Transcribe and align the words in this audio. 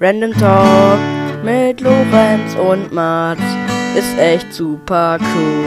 Random 0.00 0.32
Talk 0.32 0.98
mit 1.44 1.80
Lorenz 1.80 2.54
und 2.56 2.92
Mats 2.92 3.40
ist 3.96 4.18
echt 4.18 4.52
super 4.52 5.18
cool. 5.20 5.64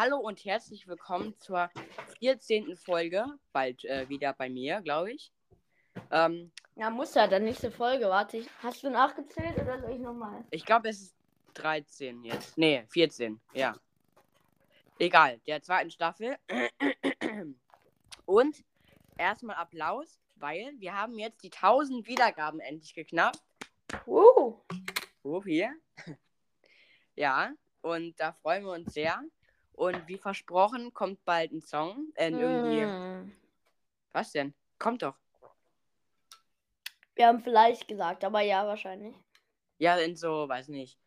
Hallo 0.00 0.18
und 0.18 0.44
herzlich 0.44 0.86
willkommen 0.86 1.34
zur 1.38 1.70
14. 2.20 2.76
Folge, 2.76 3.24
bald 3.52 3.84
äh, 3.84 4.08
wieder 4.08 4.32
bei 4.34 4.48
mir, 4.48 4.80
glaube 4.82 5.12
ich. 5.12 5.32
Ähm, 6.10 6.50
Ja, 6.76 6.90
muss 6.90 7.14
ja, 7.14 7.26
dann 7.26 7.44
nächste 7.44 7.70
Folge. 7.70 8.06
Warte, 8.06 8.36
ich, 8.38 8.48
hast 8.62 8.82
du 8.82 8.90
nachgezählt 8.90 9.56
oder 9.60 9.80
soll 9.80 9.92
ich 9.92 10.00
nochmal? 10.00 10.44
ich 10.50 10.64
glaube, 10.64 10.88
es 10.88 11.00
ist 11.02 11.14
13 11.54 12.24
jetzt. 12.24 12.56
Nee, 12.58 12.84
14, 12.90 13.40
ja. 13.52 13.74
Egal, 14.98 15.40
der 15.46 15.60
zweiten 15.62 15.90
Staffel. 15.90 16.36
Und 18.26 18.56
erstmal 19.18 19.56
Applaus, 19.56 20.20
weil 20.36 20.74
wir 20.78 20.94
haben 20.94 21.18
jetzt 21.18 21.42
die 21.42 21.52
1000 21.52 22.06
Wiedergaben 22.06 22.60
endlich 22.60 22.94
geknackt. 22.94 23.42
Uh, 24.06 24.58
Oh, 25.24 25.42
hier. 25.42 25.74
Ja, 27.16 27.54
und 27.80 28.18
da 28.18 28.32
freuen 28.32 28.64
wir 28.64 28.72
uns 28.72 28.92
sehr. 28.92 29.22
Und 29.72 30.08
wie 30.08 30.18
versprochen, 30.18 30.92
kommt 30.92 31.24
bald 31.24 31.52
ein 31.52 31.60
Song. 31.62 32.12
Äh, 32.16 32.30
irgendwie. 32.30 32.82
hm. 32.82 33.36
Was 34.10 34.32
denn? 34.32 34.52
Kommt 34.80 35.02
doch. 35.02 35.14
Wir 37.14 37.28
haben 37.28 37.40
vielleicht 37.40 37.86
gesagt, 37.86 38.24
aber 38.24 38.40
ja, 38.40 38.66
wahrscheinlich. 38.66 39.14
Ja, 39.78 39.96
in 39.96 40.16
so, 40.16 40.48
weiß 40.48 40.68
nicht. 40.68 40.98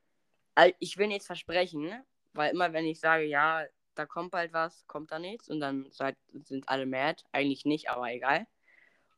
Ich 0.80 0.98
will 0.98 1.08
nichts 1.08 1.26
versprechen, 1.26 2.02
weil 2.32 2.52
immer 2.52 2.72
wenn 2.72 2.86
ich 2.86 3.02
sage, 3.02 3.26
ja, 3.26 3.66
da 3.98 4.06
kommt 4.06 4.32
bald 4.32 4.54
was, 4.54 4.86
kommt 4.88 5.12
da 5.12 5.20
nichts 5.20 5.50
und 5.50 5.60
dann 5.60 5.90
seid, 5.92 6.16
sind 6.34 6.68
alle 6.70 6.86
mad. 6.86 7.24
Eigentlich 7.32 7.66
nicht, 7.66 7.90
aber 7.90 8.12
egal. 8.12 8.48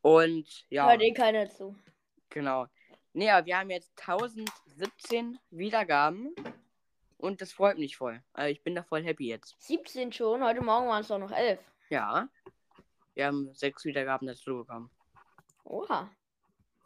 Und 0.02 0.66
ja, 0.70 0.90
Hört 0.90 1.02
eh 1.02 1.12
keiner 1.14 1.50
zu. 1.50 1.76
genau. 2.30 2.68
Nee, 3.14 3.30
aber 3.32 3.46
wir 3.46 3.58
haben 3.58 3.70
jetzt 3.72 3.92
1017 4.00 5.40
Wiedergaben 5.50 6.34
und 7.18 7.42
das 7.42 7.52
freut 7.52 7.78
mich 7.78 7.98
voll. 7.98 8.22
Also 8.34 8.52
ich 8.52 8.62
bin 8.64 8.76
da 8.76 8.84
voll 8.84 9.04
happy 9.04 9.28
jetzt. 9.28 9.56
17 9.60 10.14
schon, 10.14 10.44
heute 10.44 10.62
Morgen 10.62 10.88
waren 10.88 11.02
es 11.02 11.08
doch 11.08 11.18
noch 11.18 11.32
11. 11.32 11.60
Ja. 11.90 12.30
Wir 13.16 13.26
haben 13.26 13.54
sechs 13.54 13.84
Wiedergaben 13.84 14.28
dazu 14.28 14.58
bekommen. 14.58 14.90
Oha. 15.66 16.10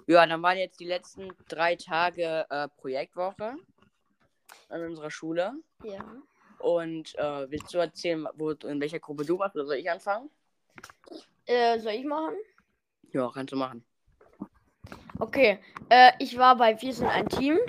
Ja, 0.07 0.25
dann 0.25 0.41
waren 0.41 0.57
jetzt 0.57 0.79
die 0.79 0.87
letzten 0.87 1.31
drei 1.47 1.75
Tage 1.75 2.45
äh, 2.49 2.67
Projektwoche 2.69 3.55
an 4.69 4.81
unserer 4.81 5.11
Schule. 5.11 5.53
Ja. 5.83 6.03
Und 6.63 7.13
äh, 7.19 7.51
willst 7.51 7.73
du 7.73 7.79
erzählen, 7.79 8.25
wo, 8.35 8.51
in 8.51 8.79
welcher 8.79 8.99
Gruppe 8.99 9.25
du 9.25 9.37
warst 9.37 9.53
oder 9.53 9.65
soll 9.65 9.75
ich 9.75 9.91
anfangen? 9.91 10.29
Äh, 11.45 11.77
soll 11.77 11.91
ich 11.91 12.05
machen? 12.05 12.35
Ja, 13.11 13.29
kannst 13.33 13.51
du 13.51 13.57
machen. 13.57 13.83
Okay. 15.19 15.59
Äh, 15.89 16.13
ich 16.19 16.37
war 16.37 16.55
bei 16.55 16.81
Wir 16.81 16.93
sind 16.93 17.07
ein 17.07 17.27
Team. 17.27 17.59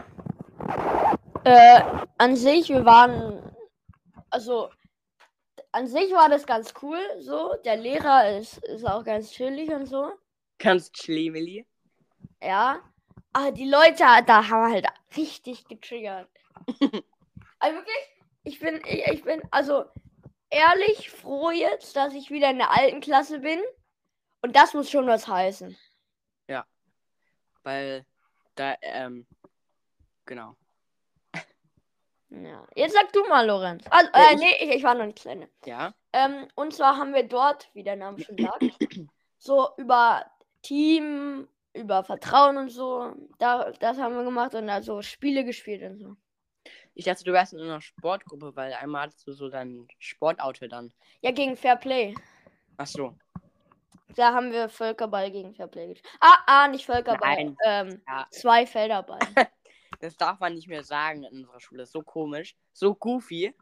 Äh, 1.43 1.81
an 2.19 2.37
sich, 2.37 2.69
wir 2.69 2.85
waren. 2.85 3.43
Also. 4.31 4.71
An 5.73 5.89
sich 5.89 6.13
war 6.13 6.29
das 6.29 6.47
ganz 6.47 6.73
cool, 6.81 7.01
so. 7.19 7.53
Der 7.65 7.77
Lehrer 7.77 8.39
ist, 8.39 8.59
ist 8.59 8.87
auch 8.87 9.03
ganz 9.03 9.33
chillig 9.33 9.71
und 9.71 9.87
so. 9.87 10.13
Ganz 10.59 10.93
schlimmeli. 10.95 11.67
Ja. 12.41 12.79
Aber 13.33 13.51
die 13.51 13.69
Leute 13.69 14.05
da 14.25 14.49
haben 14.49 14.73
halt 14.73 14.87
richtig 15.17 15.67
getriggert. 15.67 16.29
also 17.59 17.77
wirklich, 17.77 18.14
ich 18.45 18.61
bin, 18.61 18.81
ich, 18.87 19.07
ich 19.07 19.25
bin, 19.25 19.43
also 19.51 19.85
ehrlich 20.51 21.11
froh 21.11 21.51
jetzt, 21.51 21.97
dass 21.97 22.15
ich 22.15 22.31
wieder 22.31 22.51
in 22.51 22.59
der 22.59 22.71
alten 22.71 23.01
Klasse 23.01 23.41
bin. 23.41 23.61
Und 24.43 24.55
das 24.57 24.75
muss 24.75 24.91
schon 24.91 25.07
was 25.07 25.27
heißen. 25.27 25.77
Weil 27.63 28.05
da, 28.57 28.75
ähm, 28.83 29.27
genau. 30.27 30.55
Ja. 32.29 32.67
Jetzt 32.75 32.93
sag 32.95 33.11
du 33.13 33.25
mal, 33.27 33.47
Lorenz. 33.47 33.85
Also, 33.89 34.11
Ja, 34.15 34.31
äh, 34.31 34.35
ich- 34.35 34.39
nee, 34.41 34.55
ich, 34.61 34.71
ich 34.77 34.83
war 34.83 34.95
noch 34.95 35.07
nicht 35.07 35.25
Ende. 35.25 35.49
Ja. 35.65 35.95
Ähm, 36.13 36.47
und 36.57 36.75
zwar 36.75 36.97
haben 36.99 37.15
wir 37.15 37.27
dort, 37.27 37.71
wie 37.75 37.83
der 37.85 37.97
Name 37.97 38.21
schon 38.21 38.37
sagt, 38.37 38.61
so 39.39 39.71
über 39.79 40.27
Team, 40.63 41.49
über 41.73 42.05
Vertrauen 42.05 42.57
und 42.59 42.69
so. 42.69 43.15
Da, 43.39 43.71
das 43.81 43.99
haben 43.99 44.15
wir 44.17 44.25
gemacht 44.25 44.55
und 44.55 44.69
also 44.69 45.01
Spiele 45.01 45.45
gespielt 45.45 45.83
und 45.83 45.99
so. 45.99 46.17
Ich 46.95 47.05
dachte, 47.05 47.25
du 47.25 47.33
wärst 47.33 47.53
in 47.53 47.61
einer 47.61 47.81
Sportgruppe, 47.81 48.55
weil 48.55 48.73
einmal 48.75 49.03
hattest 49.03 49.27
du 49.27 49.33
so 49.33 49.49
dein 49.49 49.89
Sportauto 49.99 50.69
dann. 50.69 50.93
Ja, 51.23 51.33
gegen 51.33 51.57
Fair 51.57 51.77
Play. 51.77 52.15
Ach 52.77 52.87
so. 52.87 53.17
Da 54.15 54.33
haben 54.33 54.53
wir 54.53 54.69
Völkerball 54.69 55.31
gegen 55.31 55.55
Fairplay 55.55 55.89
gespielt. 55.89 56.15
Ah, 56.21 56.39
ah, 56.47 56.69
nicht 56.69 56.87
Völkerball. 56.87 57.35
Nein. 57.35 57.57
Ähm, 57.65 58.03
Ja. 58.07 58.27
zwei 58.31 58.67
Felderball. 58.67 59.19
Das 60.01 60.17
darf 60.17 60.39
man 60.41 60.55
nicht 60.55 60.69
mehr 60.69 60.83
sagen 60.83 61.23
in 61.23 61.39
unserer 61.39 61.61
Schule. 61.61 61.87
So 61.87 62.03
komisch. 62.03 62.57
So 62.73 62.95
goofy. 62.95 63.55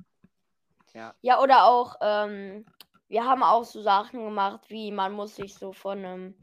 ja, 1.21 1.41
oder 1.41 1.67
auch, 1.67 1.95
ähm, 2.01 2.65
wir 3.07 3.25
haben 3.25 3.43
auch 3.43 3.65
so 3.65 3.81
Sachen 3.83 4.25
gemacht, 4.25 4.63
wie 4.69 4.91
man 4.91 5.13
muss 5.13 5.37
sich 5.37 5.55
so 5.55 5.73
von 5.73 5.99
einem 5.99 6.35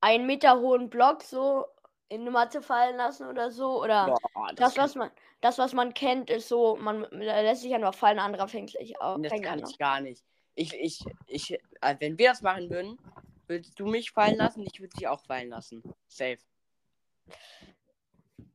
einen 0.00 0.26
Meter 0.26 0.58
hohen 0.58 0.90
Block 0.90 1.22
so 1.22 1.64
in 2.12 2.20
eine 2.22 2.30
Matte 2.30 2.60
fallen 2.62 2.96
lassen 2.96 3.26
oder 3.26 3.50
so. 3.50 3.82
Oder 3.82 4.14
Boah, 4.34 4.52
das, 4.54 4.74
kann, 4.74 4.84
was 4.84 4.94
man, 4.94 5.10
das, 5.40 5.58
was 5.58 5.72
man 5.72 5.94
kennt, 5.94 6.30
ist 6.30 6.48
so, 6.48 6.76
man 6.76 7.06
lässt 7.10 7.62
sich 7.62 7.74
einfach 7.74 7.94
fallen, 7.94 8.18
anderer 8.18 8.48
fängt 8.48 8.70
sich 8.70 9.00
auf. 9.00 9.20
das 9.22 9.32
kann 9.32 9.60
an. 9.60 9.64
ich 9.68 9.78
gar 9.78 10.00
nicht. 10.00 10.24
Ich, 10.54 10.74
ich, 10.74 11.04
ich, 11.26 11.52
äh, 11.52 11.96
wenn 11.98 12.18
wir 12.18 12.28
das 12.28 12.42
machen 12.42 12.68
würden, 12.68 12.98
würdest 13.46 13.80
du 13.80 13.86
mich 13.86 14.10
fallen 14.10 14.36
lassen, 14.36 14.62
ich 14.62 14.78
würde 14.80 14.94
dich 14.96 15.08
auch 15.08 15.20
fallen 15.20 15.48
lassen. 15.48 15.82
Safe. 16.06 16.38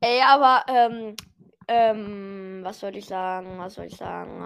Ey, 0.01 0.21
aber, 0.21 0.63
ähm, 0.67 1.15
ähm, 1.67 2.59
was 2.63 2.79
soll 2.79 2.95
ich 2.95 3.07
sagen? 3.07 3.57
Was 3.57 3.73
soll 3.73 3.85
ich 3.85 3.97
sagen? 3.97 4.39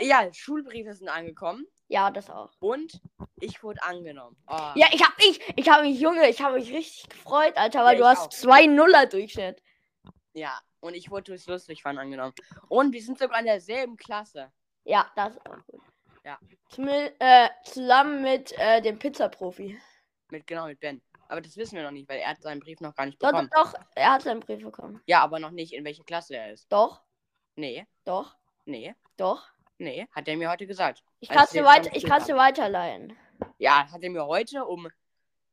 Ja, 0.00 0.28
Schulbriefe 0.32 0.94
sind 0.94 1.08
angekommen 1.08 1.66
Ja, 1.88 2.10
das 2.10 2.28
auch. 2.30 2.50
und 2.60 3.00
ich 3.40 3.62
wurde 3.62 3.82
angenommen. 3.82 4.36
Oh, 4.46 4.72
Ja, 4.74 4.88
ich 4.92 5.02
hab 5.02 5.16
mich, 5.18 5.40
ich 5.56 5.68
hab 5.68 5.82
mich, 5.82 5.98
Junge, 5.98 6.28
ich 6.28 6.42
hab 6.42 6.52
mich 6.52 6.70
richtig 6.72 7.08
gefreut, 7.08 7.56
Alter, 7.56 7.82
weil 7.84 7.98
Ja, 7.98 7.98
du 7.98 8.04
ich 8.12 8.18
hast 8.18 8.26
auch. 8.26 8.38
zwei 8.40 8.66
Nuller 8.66 9.06
Durchschnitt. 9.06 9.62
ja, 10.34 10.58
und 10.80 10.94
ich 10.94 11.10
wurde 11.10 11.24
durchs 11.24 11.46
Lustigfahren 11.46 11.98
angenommen. 11.98 12.34
Und 12.68 12.92
wir 12.92 13.02
sind 13.02 13.18
sogar 13.18 13.40
in 13.40 13.46
derselben 13.46 13.96
Klasse. 13.96 14.52
Ja, 14.84 15.10
das 15.16 15.36
ist 15.36 15.46
auch 15.46 15.66
gut. 15.66 15.82
Ja. 16.24 16.38
Äh, 17.18 17.48
zusammen 17.64 18.22
mit 18.22 18.52
äh, 18.58 18.80
dem 18.82 18.98
Pizzaprofi. 18.98 19.80
Mit, 20.30 20.46
genau, 20.46 20.66
mit 20.66 20.78
Ben. 20.80 21.00
Aber 21.28 21.40
das 21.40 21.56
wissen 21.56 21.76
wir 21.76 21.82
noch 21.82 21.90
nicht, 21.90 22.08
weil 22.08 22.20
er 22.20 22.30
hat 22.30 22.42
seinen 22.42 22.60
Brief 22.60 22.80
noch 22.80 22.94
gar 22.94 23.06
nicht 23.06 23.22
Doch, 23.22 23.28
bekommen. 23.30 23.50
doch, 23.54 23.72
doch, 23.72 23.80
er 23.94 24.12
hat 24.12 24.22
seinen 24.22 24.40
Brief 24.40 24.62
bekommen. 24.62 25.00
Ja, 25.06 25.20
aber 25.22 25.38
noch 25.40 25.50
nicht, 25.50 25.72
in 25.72 25.84
welcher 25.84 26.04
Klasse 26.04 26.36
er 26.36 26.52
ist. 26.52 26.70
Doch, 26.70 27.02
Nee, 27.56 27.86
doch, 28.04 28.36
nee, 28.66 28.94
doch. 29.16 29.48
nee, 29.78 30.06
hat 30.12 30.28
er 30.28 30.36
mir 30.36 30.48
heute 30.50 30.66
gesagt. 30.66 31.02
Ich 31.20 31.28
kann's 31.28 31.52
wir 31.52 31.62
dir 31.62 31.90
ich 31.94 32.04
kann's 32.04 32.26
dir 32.26 32.36
weiterleihen. 32.36 33.16
Ja, 33.58 33.90
hat 33.90 34.02
er 34.02 34.10
mir 34.10 34.26
heute 34.26 34.64
um 34.64 34.88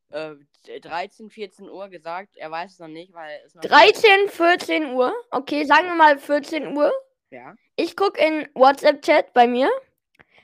äh, 0.09 0.35
13, 0.79 1.29
14 1.29 1.69
Uhr 1.69 1.89
gesagt. 1.89 2.37
Er 2.37 2.51
weiß 2.51 2.73
es 2.73 2.79
noch 2.79 2.87
nicht, 2.87 3.13
weil 3.13 3.41
es 3.45 3.55
noch 3.55 3.61
13, 3.61 4.29
14 4.29 4.93
Uhr. 4.93 5.13
Okay, 5.31 5.65
sagen 5.65 5.87
wir 5.87 5.95
mal 5.95 6.17
14 6.17 6.75
Uhr. 6.75 6.91
Ja. 7.31 7.55
Ich 7.75 7.95
guck 7.95 8.17
in 8.17 8.47
WhatsApp-Chat 8.53 9.33
bei 9.33 9.47
mir. 9.47 9.69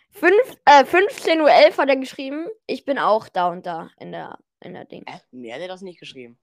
Fünf, 0.09 0.57
äh, 0.65 0.83
15.11 0.83 1.39
Uhr 1.41 1.77
hat 1.77 1.89
er 1.89 1.95
geschrieben. 1.95 2.47
Ich 2.67 2.83
bin 2.83 2.99
auch 2.99 3.29
da 3.29 3.49
und 3.49 3.65
da 3.65 3.89
in 3.99 4.11
der, 4.11 4.37
in 4.59 4.73
der 4.73 4.85
Ding. 4.85 5.03
Äh, 5.05 5.19
mir 5.31 5.55
hat 5.55 5.61
er 5.61 5.69
das 5.69 5.81
nicht 5.81 5.99
geschrieben. 5.99 6.37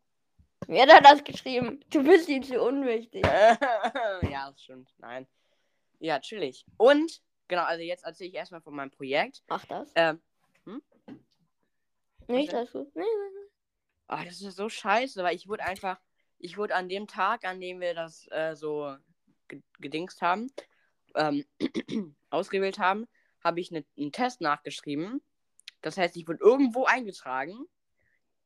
Wer 0.67 0.87
hat 0.87 1.05
das 1.05 1.22
geschrieben? 1.22 1.84
Du 1.91 2.03
bist 2.03 2.28
ihm 2.28 2.43
zu 2.43 2.61
unwichtig. 2.61 3.25
ja, 4.31 4.50
das 4.50 4.62
stimmt. 4.62 4.91
Nein. 4.99 5.27
Ja, 6.00 6.19
chillig. 6.21 6.65
Und, 6.77 7.21
genau, 7.48 7.64
also 7.64 7.82
jetzt 7.82 8.04
erzähle 8.04 8.28
ich 8.31 8.34
erstmal 8.36 8.60
von 8.60 8.75
meinem 8.75 8.91
Projekt. 8.91 9.42
Mach 9.48 9.64
das. 9.66 9.91
Ähm, 9.94 10.20
Nicht 12.28 12.52
denn? 12.52 12.61
das 12.61 12.73
gut. 12.73 12.94
Nee, 12.94 13.02
nee, 13.02 13.31
nee. 13.34 13.50
Ah, 14.06 14.25
das 14.25 14.40
ist 14.40 14.56
so 14.56 14.69
scheiße, 14.69 15.23
weil 15.23 15.34
ich 15.34 15.49
wurde 15.49 15.64
einfach, 15.64 15.99
ich 16.38 16.56
wurde 16.56 16.75
an 16.75 16.88
dem 16.88 17.06
Tag, 17.06 17.44
an 17.44 17.61
dem 17.61 17.81
wir 17.81 17.94
das 17.94 18.26
äh, 18.31 18.55
so 18.55 18.96
ge 19.49 19.62
gedingst 19.81 20.23
haben, 20.23 20.52
ähm, 21.14 21.44
ausgewählt 22.31 22.78
haben, 22.78 23.06
habe 23.43 23.61
ich 23.61 23.70
ne, 23.70 23.84
einen 23.99 24.12
Test 24.12 24.40
nachgeschrieben. 24.40 25.23
Das 25.81 25.96
heißt, 25.96 26.17
ich 26.17 26.28
wurde 26.28 26.40
irgendwo 26.43 26.84
eingetragen. 26.84 27.67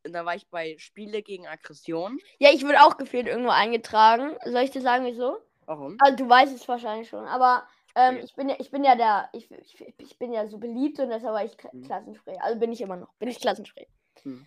Und 0.04 0.12
dann 0.12 0.26
war 0.26 0.34
ich 0.34 0.48
bei 0.48 0.76
Spiele 0.78 1.22
gegen 1.22 1.46
Aggression. 1.46 2.18
Ja, 2.38 2.50
ich 2.52 2.64
wurde 2.64 2.82
auch 2.82 2.96
gefühlt 2.96 3.28
irgendwo 3.28 3.50
eingetragen. 3.50 4.36
Soll 4.44 4.62
ich 4.62 4.72
dir 4.72 4.80
sagen, 4.80 5.04
wieso? 5.06 5.38
Warum? 5.64 5.96
Also, 6.00 6.16
du 6.16 6.28
weißt 6.28 6.54
es 6.54 6.66
wahrscheinlich 6.66 7.08
schon, 7.08 7.24
aber 7.26 7.66
ähm, 7.94 8.16
Okay. 8.16 8.24
ich, 8.24 8.34
bin 8.34 8.48
ja, 8.48 8.56
ich 8.58 8.70
bin 8.70 8.84
ja 8.84 8.94
der, 8.96 9.28
ich, 9.32 9.50
ich, 9.50 9.94
ich 9.98 10.18
bin 10.18 10.32
ja 10.32 10.46
so 10.46 10.58
beliebt 10.58 10.98
und 11.00 11.10
deshalb 11.10 11.34
war 11.34 11.44
ich 11.44 11.56
Mhm. 11.72 11.82
Klassensprecher. 11.84 12.42
Also 12.42 12.58
bin 12.58 12.72
ich 12.72 12.80
immer 12.80 12.96
noch, 12.96 13.12
bin 13.14 13.28
ich 13.28 13.40
Klassensprecher. 13.40 13.90
Mhm. 14.24 14.46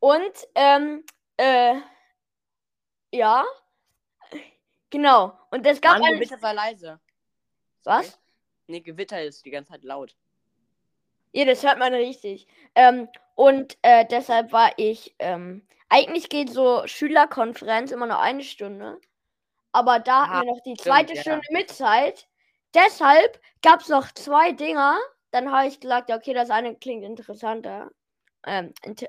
Und, 0.00 0.48
ähm, 0.54 1.04
äh, 1.38 1.76
ja, 3.12 3.44
genau. 4.90 5.38
Und 5.50 5.66
es 5.66 5.80
gab 5.80 5.98
Mann, 5.98 6.14
Gewitter 6.14 6.38
sei 6.38 6.52
leise. 6.52 7.00
was? 7.84 8.18
Nee, 8.68 8.80
Gewitter 8.80 9.22
ist 9.22 9.44
die 9.44 9.50
ganze 9.50 9.72
Zeit 9.72 9.84
laut. 9.84 10.16
Ja, 11.32 11.44
das 11.44 11.62
hört 11.62 11.78
man 11.78 11.92
richtig. 11.94 12.46
Ähm, 12.74 13.08
und 13.34 13.76
äh, 13.82 14.04
deshalb 14.06 14.52
war 14.52 14.72
ich, 14.78 15.14
ähm, 15.18 15.66
eigentlich 15.88 16.28
geht 16.28 16.50
so 16.50 16.86
Schülerkonferenz 16.86 17.90
immer 17.92 18.06
nur 18.06 18.18
eine 18.20 18.42
Stunde. 18.42 19.00
Aber 19.72 19.98
da 20.00 20.22
hatten 20.22 20.32
Ah, 20.32 20.40
wir 20.40 20.46
noch 20.46 20.60
die 20.62 20.76
stimmt, 20.76 20.80
zweite 20.80 21.14
ja. 21.14 21.20
Stunde 21.20 21.46
mit 21.50 21.70
Zeit. 21.70 22.26
Deshalb 22.76 23.40
gab 23.62 23.80
es 23.80 23.88
noch 23.88 24.12
zwei 24.12 24.52
Dinger. 24.52 24.98
Dann 25.30 25.50
habe 25.50 25.66
ich 25.66 25.80
gesagt, 25.80 26.10
ja, 26.10 26.16
okay, 26.16 26.34
das 26.34 26.50
eine 26.50 26.76
klingt 26.76 27.04
interessanter. 27.04 27.90
Ähm, 28.44 28.74
inter 28.82 29.08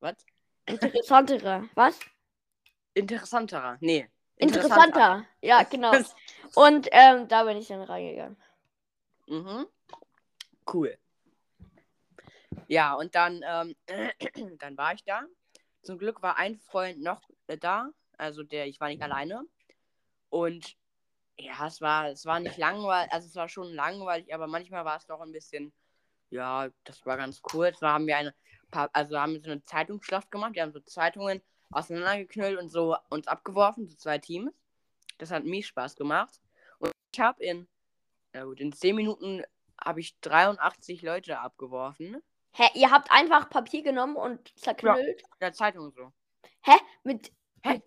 Was? 0.00 0.16
interessantere. 0.64 1.68
Was? 1.74 2.00
Interessanterer. 2.94 3.76
Nee. 3.80 4.08
Interessanter. 4.36 5.26
Ja, 5.42 5.62
genau. 5.64 5.92
Und 6.54 6.88
ähm, 6.92 7.28
da 7.28 7.44
bin 7.44 7.58
ich 7.58 7.68
dann 7.68 7.82
reingegangen. 7.82 8.36
mhm. 9.26 9.66
Cool. 10.72 10.98
Ja, 12.66 12.94
und 12.94 13.14
dann, 13.14 13.44
ähm, 13.46 13.76
dann 14.58 14.76
war 14.76 14.94
ich 14.94 15.04
da. 15.04 15.22
Zum 15.82 15.98
Glück 15.98 16.22
war 16.22 16.36
ein 16.38 16.56
Freund 16.56 17.00
noch 17.00 17.28
äh, 17.46 17.56
da. 17.56 17.90
Also 18.18 18.42
der, 18.42 18.66
ich 18.66 18.80
war 18.80 18.88
nicht 18.88 19.02
alleine. 19.02 19.44
Und 20.30 20.76
ja, 21.38 21.66
es 21.66 21.80
war, 21.80 22.08
es 22.08 22.24
war 22.24 22.40
nicht 22.40 22.56
langweilig, 22.56 23.12
also 23.12 23.26
es 23.26 23.36
war 23.36 23.48
schon 23.48 23.72
langweilig, 23.72 24.34
aber 24.34 24.46
manchmal 24.46 24.84
war 24.84 24.96
es 24.96 25.06
doch 25.06 25.20
ein 25.20 25.32
bisschen, 25.32 25.72
ja, 26.30 26.68
das 26.84 27.04
war 27.06 27.16
ganz 27.16 27.42
kurz. 27.42 27.78
Da 27.80 27.92
haben 27.92 28.06
wir 28.06 28.16
eine, 28.16 28.34
paar, 28.70 28.90
also 28.92 29.18
haben 29.18 29.34
wir 29.34 29.40
so 29.42 29.50
eine 29.50 29.62
Zeitungsschlacht 29.62 30.30
gemacht. 30.30 30.54
Wir 30.54 30.62
haben 30.62 30.72
so 30.72 30.80
Zeitungen 30.80 31.42
auseinandergeknüllt 31.70 32.58
und 32.58 32.68
so 32.68 32.96
uns 33.10 33.26
abgeworfen, 33.26 33.86
so 33.86 33.96
zwei 33.96 34.18
Teams. 34.18 34.52
Das 35.18 35.30
hat 35.30 35.44
mies 35.44 35.66
Spaß 35.66 35.96
gemacht. 35.96 36.40
Und 36.78 36.92
ich 37.12 37.20
habe 37.20 37.42
in, 37.42 37.68
ja 38.34 38.44
gut, 38.44 38.60
in 38.60 38.72
10 38.72 38.96
Minuten 38.96 39.42
habe 39.80 40.00
ich 40.00 40.18
83 40.20 41.02
Leute 41.02 41.38
abgeworfen. 41.38 42.22
Hä, 42.52 42.64
ihr 42.74 42.90
habt 42.90 43.10
einfach 43.10 43.50
Papier 43.50 43.82
genommen 43.82 44.16
und 44.16 44.58
zerknüllt? 44.58 45.20
In 45.20 45.38
der 45.40 45.52
Zeitung 45.52 45.92
so. 45.92 46.12
Hä? 46.62 46.72
Mit. 47.04 47.32
Hä? 47.62 47.82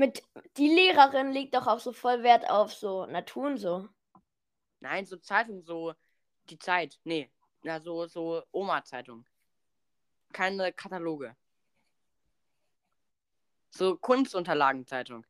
Mit. 0.00 0.22
Die 0.56 0.68
Lehrerin 0.68 1.30
legt 1.30 1.54
doch 1.54 1.66
auch 1.66 1.78
so 1.78 1.92
voll 1.92 2.22
Wert 2.22 2.48
auf 2.48 2.72
so 2.72 3.04
Natur 3.04 3.48
und 3.48 3.58
so. 3.58 3.86
Nein, 4.80 5.04
so 5.04 5.18
Zeitung, 5.18 5.62
so 5.62 5.92
die 6.48 6.58
Zeit. 6.58 6.98
Nee, 7.04 7.30
na, 7.64 7.80
so, 7.80 8.06
so 8.06 8.42
Oma-Zeitung. 8.50 9.26
Keine 10.32 10.72
Kataloge. 10.72 11.36
So 13.68 13.98
Kunstunterlagenzeitung. 13.98 15.26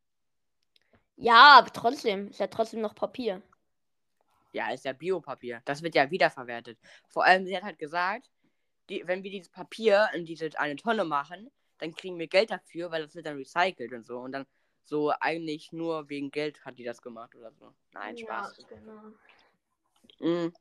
Ja, 1.17 1.59
aber 1.59 1.73
trotzdem. 1.73 2.29
Ist 2.29 2.39
ja 2.39 2.47
trotzdem 2.47 2.81
noch 2.81 2.95
Papier. 2.95 3.43
Ja, 4.53 4.71
ist 4.71 4.85
ja 4.85 4.93
Biopapier. 4.93 5.63
Das 5.65 5.83
wird 5.83 5.97
ja 5.97 6.09
wiederverwertet. 6.13 6.79
Vor 7.09 7.25
allem, 7.25 7.45
sie 7.45 7.57
hat 7.57 7.65
halt 7.65 7.81
gesagt, 7.81 8.31
die, 8.89 9.03
wenn 9.05 9.25
wir 9.25 9.33
dieses 9.33 9.51
Papier 9.51 10.09
in 10.15 10.25
diese 10.25 10.49
eine 10.61 10.77
Tonne 10.77 11.05
machen, 11.05 11.51
dann 11.79 11.93
kriegen 11.93 12.21
wir 12.21 12.29
Geld 12.29 12.53
dafür, 12.53 12.93
weil 12.93 13.03
das 13.03 13.17
wird 13.17 13.27
dann 13.27 13.37
recycelt 13.37 13.93
und 13.93 14.07
so. 14.07 14.19
Und 14.21 14.31
dann 14.31 14.47
so 14.85 15.13
eigentlich 15.21 15.73
nur 15.73 16.09
wegen 16.09 16.31
Geld 16.31 16.65
hat 16.65 16.79
die 16.79 16.85
das 16.85 17.03
gemacht 17.03 17.35
oder 17.35 17.53
so. 17.53 17.73
Nein, 17.93 18.17
Spaß. 18.17 18.59
Ja, 18.59 18.77
genau. 18.77 19.03
Mhm. 20.21 20.53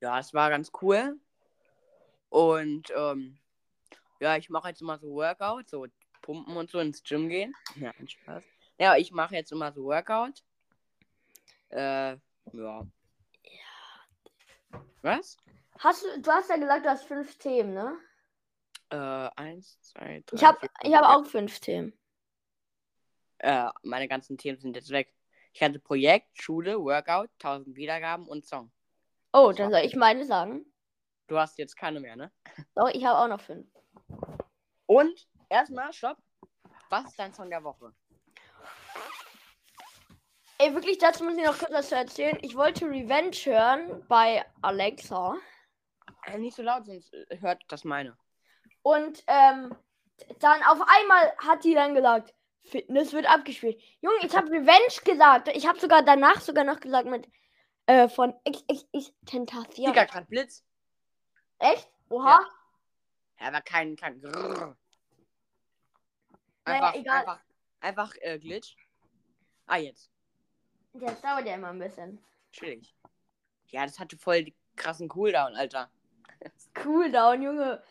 Ja, 0.00 0.18
es 0.18 0.32
war 0.34 0.50
ganz 0.50 0.70
cool. 0.82 1.18
Und 2.28 2.92
ähm, 2.94 3.38
ja, 4.20 4.36
ich 4.36 4.50
mache 4.50 4.68
jetzt 4.68 4.82
immer 4.82 4.98
so 4.98 5.08
Workout, 5.14 5.68
so 5.68 5.86
Pumpen 6.22 6.56
und 6.56 6.70
so 6.70 6.78
ins 6.78 7.02
Gym 7.02 7.28
gehen. 7.28 7.54
Ja, 7.76 7.92
ein 7.98 8.08
Spaß. 8.08 8.44
Ja, 8.78 8.96
ich 8.96 9.12
mache 9.12 9.34
jetzt 9.34 9.50
immer 9.52 9.72
so 9.72 9.84
Workout. 9.84 10.42
Äh, 11.70 12.16
ja. 12.52 12.86
Was? 15.02 15.36
Hast 15.78 16.04
du, 16.04 16.20
du 16.20 16.30
hast 16.30 16.50
ja 16.50 16.56
gesagt, 16.56 16.84
du 16.84 16.90
hast 16.90 17.04
fünf 17.04 17.38
Themen, 17.38 17.74
ne? 17.74 17.98
Äh, 18.90 19.30
eins, 19.36 19.80
zwei, 19.80 20.22
drei. 20.26 20.36
Ich 20.36 20.44
habe 20.44 20.58
ich 20.82 20.94
hab 20.94 21.04
auch 21.04 21.26
fünf 21.26 21.60
Themen. 21.60 21.97
Äh, 23.38 23.68
meine 23.82 24.08
ganzen 24.08 24.36
Themen 24.36 24.58
sind 24.58 24.76
jetzt 24.76 24.90
weg. 24.90 25.14
Ich 25.52 25.62
hatte 25.62 25.78
Projekt, 25.78 26.40
Schule, 26.40 26.78
Workout, 26.80 27.30
1000 27.42 27.76
Wiedergaben 27.76 28.26
und 28.26 28.46
Song. 28.46 28.70
Oh, 29.32 29.52
dann 29.52 29.70
soll 29.70 29.80
ich 29.80 29.96
meine 29.96 30.24
sagen. 30.24 30.64
Du 31.26 31.38
hast 31.38 31.58
jetzt 31.58 31.76
keine 31.76 32.00
mehr, 32.00 32.16
ne? 32.16 32.32
Doch, 32.74 32.88
ich 32.88 33.04
habe 33.04 33.18
auch 33.18 33.28
noch 33.28 33.40
fünf. 33.40 33.66
Und 34.86 35.28
erstmal, 35.48 35.92
stopp. 35.92 36.18
Was 36.90 37.04
ist 37.06 37.18
dein 37.18 37.34
Song 37.34 37.50
der 37.50 37.62
Woche? 37.62 37.92
Ey, 40.58 40.74
wirklich, 40.74 40.98
dazu 40.98 41.22
muss 41.22 41.36
ich 41.36 41.44
noch 41.44 41.58
kurz 41.58 41.70
was 41.70 41.88
zu 41.90 41.96
erzählen. 41.96 42.38
Ich 42.42 42.56
wollte 42.56 42.86
Revenge 42.86 43.36
hören 43.44 44.04
bei 44.08 44.44
Alexa. 44.62 45.36
Äh, 46.24 46.38
nicht 46.38 46.56
so 46.56 46.62
laut, 46.62 46.86
sonst 46.86 47.12
äh, 47.12 47.38
hört 47.40 47.62
das 47.68 47.84
meine. 47.84 48.16
Und 48.82 49.22
ähm, 49.26 49.76
dann 50.40 50.62
auf 50.64 50.80
einmal 50.80 51.32
hat 51.38 51.62
die 51.62 51.74
dann 51.74 51.94
gesagt, 51.94 52.34
Fitness 52.68 53.12
wird 53.12 53.26
abgespielt. 53.28 53.80
Junge, 54.00 54.16
ich 54.22 54.36
habe 54.36 54.50
Revenge 54.50 55.02
gesagt. 55.04 55.48
Ich 55.48 55.66
habe 55.66 55.78
sogar 55.80 56.02
danach 56.02 56.40
sogar 56.40 56.64
noch 56.64 56.80
gesagt 56.80 57.08
mit 57.08 57.28
äh, 57.86 58.08
von 58.08 58.34
XXX 58.48 59.12
Tentation. 59.26 59.86
Digga, 59.86 60.04
grad 60.04 60.28
Blitz. 60.28 60.64
Echt? 61.58 61.88
Oha. 62.10 62.40
Ja, 63.40 63.48
aber 63.48 63.60
kein, 63.60 63.96
kein. 63.96 64.20
Naja, 64.20 64.74
Einfach, 66.64 66.94
egal. 66.94 67.18
einfach, 67.20 67.40
einfach 67.80 68.14
äh, 68.20 68.38
Glitch. 68.38 68.76
Ah, 69.66 69.76
jetzt. 69.76 70.10
Das 70.92 71.20
dauert 71.20 71.46
ja 71.46 71.54
immer 71.54 71.68
ein 71.68 71.78
bisschen. 71.78 72.22
Chillig. 72.52 72.94
Ja, 73.68 73.84
das 73.84 73.98
hatte 73.98 74.16
voll 74.16 74.44
die 74.44 74.54
krassen 74.76 75.08
Cooldown, 75.08 75.54
Alter. 75.54 75.90
Cooldown, 76.74 77.42
Junge. 77.42 77.82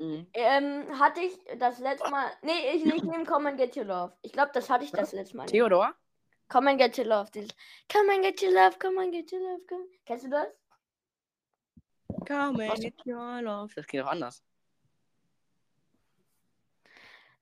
Mhm. 0.00 0.26
Ähm, 0.32 0.98
hatte 0.98 1.20
ich 1.20 1.38
das 1.58 1.78
letzte 1.78 2.06
ah. 2.06 2.10
Mal. 2.10 2.32
Nee, 2.40 2.70
ich, 2.74 2.86
ich 2.86 3.02
nehme 3.02 3.24
Come 3.26 3.50
and 3.50 3.58
Get 3.58 3.76
Your 3.76 3.84
Love. 3.84 4.14
Ich 4.22 4.32
glaube, 4.32 4.50
das 4.54 4.70
hatte 4.70 4.84
ich 4.84 4.92
das 4.92 5.12
letzte 5.12 5.36
Mal. 5.36 5.44
Theodor? 5.44 5.94
Come 6.48 6.70
and 6.70 6.80
Get 6.80 6.96
Your 6.96 7.04
Love. 7.04 7.30
Dieses 7.30 7.50
Come 7.92 8.14
and 8.14 8.22
Get 8.22 8.42
Your 8.42 8.52
Love, 8.52 8.78
Come 8.78 9.02
and 9.02 9.12
Get 9.12 9.30
Your 9.30 9.42
Love. 9.42 9.66
Come. 9.68 9.84
Kennst 10.06 10.24
du 10.24 10.30
das? 10.30 10.48
Come 12.26 12.66
and 12.66 12.80
Get 12.80 12.94
Your 13.04 13.42
Love. 13.42 13.74
Das 13.74 13.86
geht 13.86 14.00
doch 14.00 14.08
anders. 14.08 14.42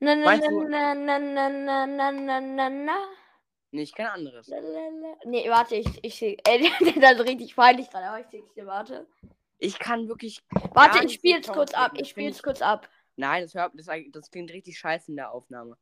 Na, 0.00 0.16
na, 0.16 0.25
Meinst 0.25 0.50
na, 0.50 0.94
na, 0.94 1.19
na, 1.19 1.49
na, 1.49 1.87
na, 1.87 2.10
na, 2.10 2.40
na, 2.40 2.69
na. 2.69 2.99
Nee, 3.70 3.82
ich 3.82 3.94
kenne 3.94 4.10
anderes. 4.10 4.49
Lalalala. 4.49 5.16
Nee, 5.25 5.49
warte, 5.49 5.76
ich, 5.76 6.05
ich, 6.05 6.22
ich 6.22 6.49
äh, 6.49 6.70
das 7.00 7.12
ist 7.12 7.25
richtig 7.25 7.55
peinlich 7.55 7.88
gerade, 7.88 8.06
aber 8.06 8.20
ich 8.20 8.26
sehe 8.26 8.66
warte. 8.66 9.06
Ich 9.58 9.78
kann 9.78 10.08
wirklich. 10.08 10.43
Warte, 10.72 10.99
ich 11.05 11.12
so 11.12 11.14
spiel's 11.14 11.46
Songs 11.46 11.56
kurz 11.56 11.74
ab. 11.74 11.93
Ich 11.96 12.08
spiel's 12.08 12.43
kurz 12.43 12.62
ab. 12.62 12.88
Nein, 13.17 13.43
das, 13.43 13.55
hört, 13.55 13.72
das, 13.74 13.88
das 14.12 14.31
klingt 14.31 14.53
richtig 14.53 14.79
scheiße 14.79 15.10
in 15.10 15.17
der 15.17 15.32
Aufnahme. 15.32 15.77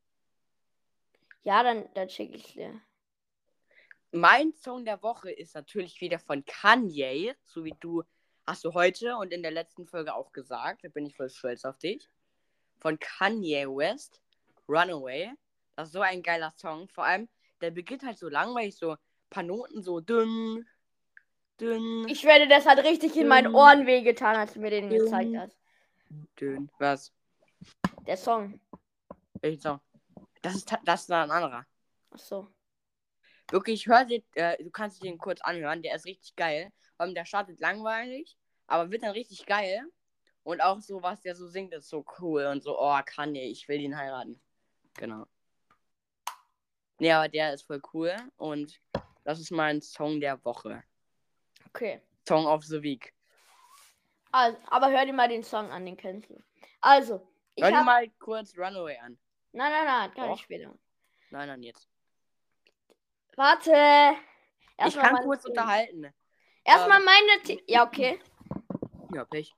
Ja, 1.44 1.62
dann, 1.62 1.88
dann 1.94 2.08
schick 2.08 2.34
ich's 2.34 2.54
dir. 2.54 2.80
Mein 4.12 4.54
Song 4.54 4.84
der 4.84 5.02
Woche 5.02 5.30
ist 5.30 5.54
natürlich 5.54 6.00
wieder 6.00 6.18
von 6.18 6.44
Kanye, 6.46 7.34
so 7.44 7.64
wie 7.64 7.74
du 7.78 8.02
hast 8.46 8.64
du 8.64 8.72
heute 8.72 9.16
und 9.16 9.32
in 9.32 9.42
der 9.42 9.50
letzten 9.50 9.86
Folge 9.86 10.14
auch 10.14 10.32
gesagt. 10.32 10.84
Da 10.84 10.88
bin 10.88 11.04
ich 11.04 11.14
voll 11.14 11.28
stolz 11.28 11.64
auf 11.64 11.78
dich. 11.78 12.08
Von 12.80 12.98
Kanye 12.98 13.66
West, 13.66 14.22
Runaway. 14.68 15.30
Das 15.74 15.88
ist 15.88 15.92
so 15.92 16.00
ein 16.00 16.22
geiler 16.22 16.52
Song. 16.56 16.88
Vor 16.88 17.04
allem, 17.04 17.28
der 17.60 17.70
beginnt 17.70 18.04
halt 18.04 18.18
so 18.18 18.28
langweilig, 18.28 18.76
so 18.76 18.92
ein 18.92 18.98
paar 19.28 19.42
Noten 19.42 19.82
so 19.82 20.00
dünn, 20.00 20.66
dünn, 21.60 22.06
Ich 22.08 22.24
werde, 22.24 22.48
das 22.48 22.66
hat 22.66 22.78
richtig 22.84 23.16
in 23.16 23.28
meinen. 23.28 23.54
Ohren 23.54 23.86
wehgetan, 23.86 24.36
als 24.36 24.54
du 24.54 24.60
mir 24.60 24.70
den 24.70 24.84
Ähm. 24.84 24.98
gezeigt 24.98 25.36
hast. 25.36 25.58
dünn. 26.38 26.70
Was? 26.78 27.12
Der 28.06 28.16
Song. 28.16 28.60
Welchen 29.40 29.60
Song? 29.60 29.80
Das 30.42 30.54
ist, 30.54 30.72
das 30.84 31.02
ist 31.02 31.10
ein 31.10 31.30
anderer. 31.30 31.66
Ach 32.10 32.18
so. 32.18 32.48
Wirklich, 33.50 33.86
hör 33.86 34.04
dir, 34.04 34.22
äh, 34.34 34.62
du 34.62 34.70
kannst 34.70 35.02
dir 35.02 35.08
den 35.10 35.18
kurz 35.18 35.40
anhören, 35.40 35.82
der 35.82 35.94
ist 35.96 36.04
richtig 36.04 36.34
geil. 36.36 36.72
Allem, 36.98 37.14
der 37.14 37.24
startet 37.24 37.60
langweilig, 37.60 38.36
aber 38.66 38.90
wird 38.90 39.02
dann 39.02 39.10
richtig 39.12 39.46
geil. 39.46 39.82
Und 40.42 40.60
auch 40.60 40.80
so, 40.80 41.02
was 41.02 41.20
der 41.22 41.34
so 41.34 41.48
singt, 41.48 41.74
ist 41.74 41.88
so 41.88 42.04
cool 42.20 42.46
und 42.46 42.62
so, 42.62 42.78
oh, 42.78 42.98
Kanye, 43.04 43.44
ich 43.50 43.68
will 43.68 43.80
ihn 43.80 43.96
heiraten. 43.96 44.40
Genau. 44.94 45.26
Nee, 46.98 47.12
aber 47.12 47.28
der 47.28 47.52
ist 47.52 47.62
voll 47.62 47.82
cool 47.92 48.14
und 48.36 48.80
das 49.24 49.40
ist 49.40 49.50
mein 49.50 49.82
Song 49.82 50.20
der 50.20 50.42
Woche. 50.44 50.82
Okay. 51.76 52.00
Song 52.26 52.46
of 52.46 52.64
the 52.64 52.82
Week. 52.82 53.12
Also, 54.32 54.58
aber 54.68 54.90
hör 54.90 55.04
dir 55.04 55.12
mal 55.12 55.28
den 55.28 55.44
Song 55.44 55.70
an, 55.70 55.84
den 55.84 55.96
kennst 55.96 56.30
du. 56.30 56.42
Also, 56.80 57.26
ich 57.54 57.62
Hör 57.62 57.70
dir 57.70 57.78
hab... 57.78 57.84
mal 57.84 58.08
kurz 58.18 58.56
Runaway 58.56 58.96
an. 58.98 59.18
Nein, 59.52 59.72
nein, 59.72 59.84
nein, 59.84 60.14
kann 60.14 60.32
ich 60.32 60.40
später. 60.40 60.74
Nein, 61.30 61.48
nein, 61.48 61.62
jetzt. 61.62 61.88
Warte. 63.36 63.70
ich 63.70 64.78
Erstmal 64.78 65.04
kann 65.04 65.14
meine 65.14 65.26
kurz 65.26 65.42
Themen. 65.42 65.50
unterhalten. 65.52 66.14
Erstmal 66.64 66.98
Ähm. 66.98 67.04
meine. 67.04 67.44
The 67.44 67.62
ja, 67.66 67.86
okay. 67.86 68.20
Ja, 69.14 69.24
Pech. 69.24 69.54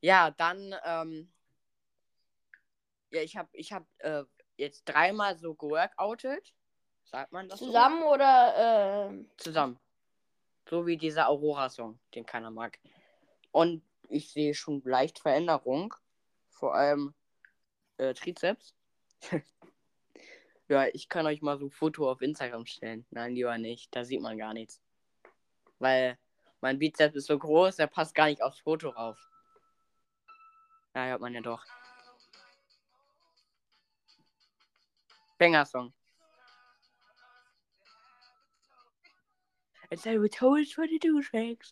Ja, 0.00 0.30
dann, 0.32 0.74
ähm, 0.84 1.32
ja, 3.10 3.22
ich 3.22 3.36
habe 3.36 3.48
ich 3.52 3.72
hab, 3.72 3.84
äh, 3.98 4.24
jetzt 4.56 4.84
dreimal 4.84 5.38
so 5.38 5.54
geworkoutet. 5.54 6.52
Sagt 7.04 7.32
man 7.32 7.48
das 7.48 7.58
Zusammen 7.58 8.02
oder. 8.02 9.10
Äh... 9.10 9.16
so? 9.36 9.44
Zusammen. 9.44 9.78
So 10.68 10.86
wie 10.86 10.96
dieser 10.96 11.28
Aurora-Song, 11.28 11.98
den 12.14 12.24
keiner 12.24 12.50
mag. 12.50 12.78
Und 13.50 13.82
ich 14.08 14.30
sehe 14.30 14.54
schon 14.54 14.82
leicht 14.84 15.18
Veränderung. 15.18 15.94
Vor 16.50 16.74
allem 16.74 17.14
äh, 17.98 18.14
Trizeps. 18.14 18.74
ja, 20.68 20.86
ich 20.86 21.08
kann 21.08 21.26
euch 21.26 21.42
mal 21.42 21.58
so 21.58 21.66
ein 21.66 21.70
Foto 21.70 22.10
auf 22.10 22.22
Instagram 22.22 22.66
stellen. 22.66 23.06
Nein, 23.10 23.34
lieber 23.34 23.58
nicht. 23.58 23.94
Da 23.94 24.04
sieht 24.04 24.20
man 24.20 24.38
gar 24.38 24.54
nichts. 24.54 24.80
Weil 25.78 26.18
mein 26.60 26.78
Bizeps 26.78 27.16
ist 27.16 27.26
so 27.26 27.38
groß, 27.38 27.76
der 27.76 27.88
passt 27.88 28.14
gar 28.14 28.26
nicht 28.26 28.42
aufs 28.42 28.60
Foto 28.60 28.90
rauf. 28.90 29.18
Ja, 30.94 31.06
hört 31.06 31.20
man 31.20 31.34
ja 31.34 31.40
doch. 31.40 31.64
Banger-Song. 35.38 35.92
It's 39.92 40.06
a 40.06 40.16
told 40.28 40.66
22 40.66 41.20
tracks. 41.20 41.70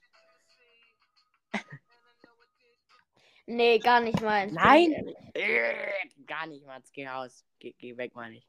Nee, 3.47 3.79
gar 3.79 4.01
nicht 4.01 4.21
ich 4.21 4.53
Nein. 4.53 4.93
Äh, 5.33 6.07
Gar 6.27 6.47
nicht, 6.47 6.67
Mats. 6.67 6.93
Geh 6.93 7.09
raus. 7.09 7.47
Geh, 7.59 7.75
geh 7.79 7.97
weg, 7.97 8.15
meine 8.15 8.37
ich. 8.37 8.47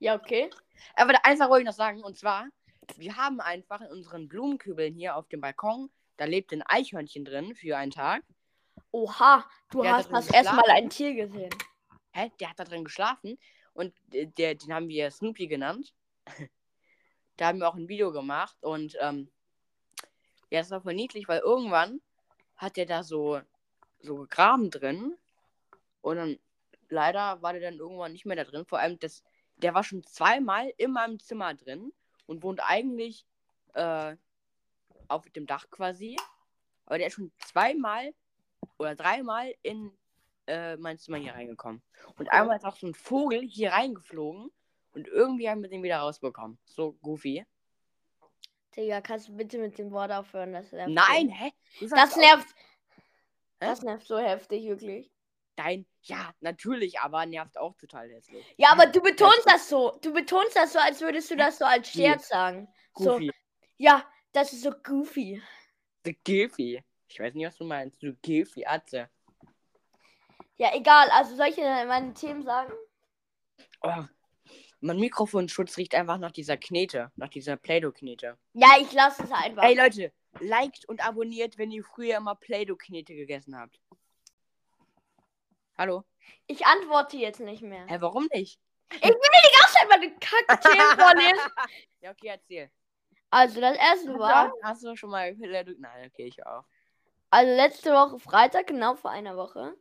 Ja, 0.00 0.16
okay. 0.16 0.50
Aber 0.96 1.12
da- 1.12 1.20
eins 1.22 1.38
wollte 1.38 1.60
ich 1.60 1.66
noch 1.66 1.72
sagen, 1.72 2.02
und 2.02 2.18
zwar, 2.18 2.48
wir 2.96 3.16
haben 3.16 3.40
einfach 3.40 3.80
in 3.80 3.86
unseren 3.92 4.26
Blumenkübeln 4.28 4.92
hier 4.92 5.14
auf 5.14 5.28
dem 5.28 5.40
Balkon, 5.40 5.88
da 6.16 6.24
lebt 6.24 6.52
ein 6.52 6.64
Eichhörnchen 6.66 7.24
drin 7.24 7.54
für 7.54 7.76
einen 7.78 7.92
Tag. 7.92 8.24
Oha, 8.90 9.48
du 9.70 9.82
Der 9.82 9.92
hast 9.94 10.10
das 10.10 10.28
erstmal 10.30 10.68
ein 10.70 10.90
Tier 10.90 11.14
gesehen. 11.14 11.50
Hä? 12.12 12.32
Der 12.40 12.50
hat 12.50 12.58
da 12.58 12.64
drin 12.64 12.82
geschlafen 12.82 13.38
und 13.72 13.94
äh, 14.12 14.26
der, 14.26 14.56
den 14.56 14.74
haben 14.74 14.88
wir 14.88 15.12
Snoopy 15.12 15.46
genannt. 15.46 15.94
Da 17.36 17.48
haben 17.48 17.58
wir 17.58 17.68
auch 17.68 17.74
ein 17.74 17.88
Video 17.88 18.12
gemacht 18.12 18.56
und 18.62 18.96
ähm, 19.00 19.30
ja, 20.50 20.60
das 20.60 20.70
war 20.70 20.80
voll 20.80 20.94
niedlich, 20.94 21.28
weil 21.28 21.40
irgendwann 21.40 22.00
hat 22.56 22.76
der 22.76 22.86
da 22.86 23.02
so, 23.02 23.40
so 24.00 24.16
gegraben 24.16 24.70
drin 24.70 25.16
und 26.00 26.16
dann 26.16 26.38
leider 26.88 27.42
war 27.42 27.52
der 27.52 27.62
dann 27.62 27.78
irgendwann 27.78 28.12
nicht 28.12 28.26
mehr 28.26 28.36
da 28.36 28.44
drin. 28.44 28.64
Vor 28.64 28.78
allem, 28.78 28.98
das, 28.98 29.22
der 29.56 29.74
war 29.74 29.84
schon 29.84 30.02
zweimal 30.04 30.72
in 30.76 30.92
meinem 30.92 31.18
Zimmer 31.18 31.54
drin 31.54 31.92
und 32.26 32.42
wohnt 32.42 32.60
eigentlich 32.62 33.26
äh, 33.74 34.16
auf 35.08 35.28
dem 35.30 35.46
Dach 35.46 35.68
quasi. 35.70 36.16
Aber 36.86 36.98
der 36.98 37.08
ist 37.08 37.14
schon 37.14 37.32
zweimal 37.38 38.14
oder 38.78 38.94
dreimal 38.94 39.52
in 39.62 39.92
äh, 40.46 40.76
mein 40.76 40.98
Zimmer 40.98 41.18
hier 41.18 41.34
reingekommen. 41.34 41.82
Und 42.16 42.30
einmal 42.30 42.56
ist 42.56 42.64
auch 42.64 42.76
so 42.76 42.86
ein 42.86 42.94
Vogel 42.94 43.42
hier 43.42 43.72
reingeflogen 43.72 44.50
und 44.96 45.08
irgendwie 45.08 45.48
haben 45.48 45.62
wir 45.62 45.68
den 45.68 45.82
wieder 45.82 45.98
rausbekommen. 45.98 46.58
So 46.64 46.94
goofy. 47.02 47.44
Digga, 48.74 49.02
kannst 49.02 49.28
du 49.28 49.36
bitte 49.36 49.58
mit 49.58 49.78
dem 49.78 49.90
Wort 49.92 50.10
aufhören? 50.10 50.54
Das 50.54 50.72
nervt 50.72 50.90
Nein, 50.90 51.28
so. 51.28 51.34
hä? 51.34 51.52
Das 51.90 52.16
nervt. 52.16 52.48
Hä? 52.48 52.96
Das 53.60 53.82
nervt 53.82 54.06
so 54.06 54.18
heftig, 54.18 54.64
wirklich. 54.66 55.10
Dein, 55.54 55.86
ja, 56.02 56.32
natürlich, 56.40 56.98
aber 57.00 57.26
nervt 57.26 57.58
auch 57.58 57.74
total 57.76 58.10
hässlich. 58.10 58.44
Ja, 58.56 58.72
aber 58.72 58.86
du 58.86 59.00
betonst 59.00 59.44
das 59.46 59.68
so. 59.68 59.98
Du 60.02 60.12
betonst 60.12 60.56
das 60.56 60.72
so, 60.72 60.78
als 60.78 61.00
würdest 61.00 61.30
du 61.30 61.36
das 61.36 61.58
so 61.58 61.64
als? 61.66 61.88
Scherz 61.88 62.28
sagen. 62.28 62.68
So, 62.94 63.12
Goofy. 63.12 63.30
ja, 63.76 64.04
das 64.32 64.52
ist 64.52 64.62
so 64.62 64.70
goofy. 64.70 65.42
The 66.04 66.18
Goofy. 66.24 66.82
Ich 67.08 67.20
weiß 67.20 67.34
nicht, 67.34 67.46
was 67.46 67.56
du 67.56 67.64
meinst. 67.64 68.02
Du 68.02 68.14
Goofy, 68.24 68.64
Atze. 68.66 69.10
Ja, 70.56 70.74
egal. 70.74 71.08
Also 71.10 71.36
soll 71.36 71.48
ich 71.48 71.54
dir 71.54 71.84
meine 71.86 72.14
Themen 72.14 72.42
sagen? 72.42 72.72
Oh, 73.82 74.04
mein 74.80 74.98
Mikrofonschutz 74.98 75.76
riecht 75.76 75.94
einfach 75.94 76.18
nach 76.18 76.32
dieser 76.32 76.56
Knete, 76.56 77.10
nach 77.16 77.28
dieser 77.28 77.56
Play-Doh-Knete. 77.56 78.36
Ja, 78.54 78.68
ich 78.80 78.92
lasse 78.92 79.22
es 79.24 79.32
einfach. 79.32 79.62
Ey 79.64 79.74
Leute, 79.74 80.12
liked 80.40 80.86
und 80.88 81.06
abonniert, 81.06 81.58
wenn 81.58 81.70
ihr 81.70 81.82
früher 81.84 82.16
immer 82.18 82.34
Play-Doh-Knete 82.34 83.14
gegessen 83.14 83.58
habt. 83.58 83.80
Hallo? 85.78 86.04
Ich 86.46 86.64
antworte 86.66 87.16
jetzt 87.16 87.40
nicht 87.40 87.62
mehr. 87.62 87.86
Hä, 87.86 87.96
warum 88.00 88.28
nicht? 88.32 88.58
Lass 88.90 89.74
halt 89.78 89.88
mal 89.88 90.00
den 90.00 90.18
Kack-Themen 90.18 90.98
vorlesen. 90.98 91.52
Ja, 92.00 92.10
okay, 92.12 92.28
erzähl. 92.28 92.70
Also, 93.30 93.60
das 93.60 93.76
erste 93.76 94.18
war, 94.18 94.44
Hast 94.46 94.52
du, 94.52 94.62
hast 94.62 94.84
du 94.84 94.96
schon 94.96 95.10
mal 95.10 95.34
Play-Doh? 95.34 95.72
Nein, 95.78 96.10
okay, 96.12 96.26
ich 96.26 96.44
auch. 96.46 96.64
also 97.30 97.52
letzte 97.52 97.92
Woche 97.92 98.18
Freitag, 98.18 98.66
genau 98.68 98.94
vor 98.94 99.10
einer 99.10 99.36
Woche, 99.36 99.74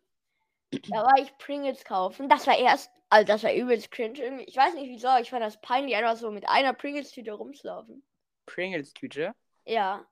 da 0.90 1.04
war 1.04 1.20
ich 1.20 1.38
Pringles 1.38 1.84
kaufen. 1.84 2.30
Das 2.30 2.48
war 2.48 2.58
erst, 2.58 2.92
also 3.10 3.26
das 3.26 3.44
war 3.44 3.54
übelst 3.54 3.92
cringe 3.92 4.20
irgendwie. 4.20 4.46
Ich 4.46 4.58
weiß 4.58 4.74
nicht 4.76 4.90
wieso, 4.90 5.10
ich 5.22 5.30
fand 5.30 5.44
das 5.44 5.60
peinlich, 5.62 5.96
einfach 5.96 6.18
so 6.18 6.32
mit 6.32 6.48
einer 6.48 6.74
Pringles-Tüte 6.74 7.34
rumzulaufen. 7.34 8.04
Pringles-Tüte? 8.46 9.34
Ja. 9.66 10.06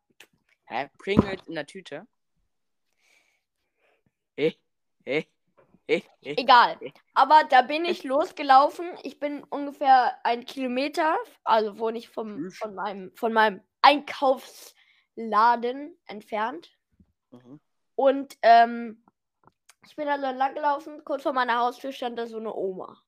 Hä? 0.65 0.89
Pringles 0.97 1.41
in 1.47 1.55
der 1.55 1.65
Tüte? 1.65 2.05
Eh, 4.35 4.51
eh, 5.05 5.23
eh, 5.87 6.01
eh. 6.21 6.35
Egal. 6.37 6.77
Aber 7.13 7.43
da 7.49 7.61
bin 7.61 7.85
ich 7.85 8.03
losgelaufen. 8.03 8.89
Ich 9.03 9.19
bin 9.19 9.43
ungefähr 9.43 10.17
ein 10.25 10.45
Kilometer, 10.45 11.15
also 11.43 11.77
wohne 11.77 11.99
ich 11.99 12.09
vom, 12.09 12.49
von, 12.51 12.73
meinem, 12.73 13.11
von 13.15 13.31
meinem 13.33 13.61
Einkaufsladen 13.81 15.95
entfernt. 16.05 16.71
Mhm. 17.31 17.59
Und 17.95 18.37
ähm, 18.41 19.02
ich 19.85 19.95
bin 19.95 20.07
da 20.07 20.17
so 20.17 20.37
lang 20.37 20.53
gelaufen. 20.55 21.03
Kurz 21.03 21.23
vor 21.23 21.33
meiner 21.33 21.59
Haustür 21.59 21.91
stand 21.91 22.17
da 22.17 22.27
so 22.27 22.37
eine 22.37 22.53
Oma. 22.53 23.01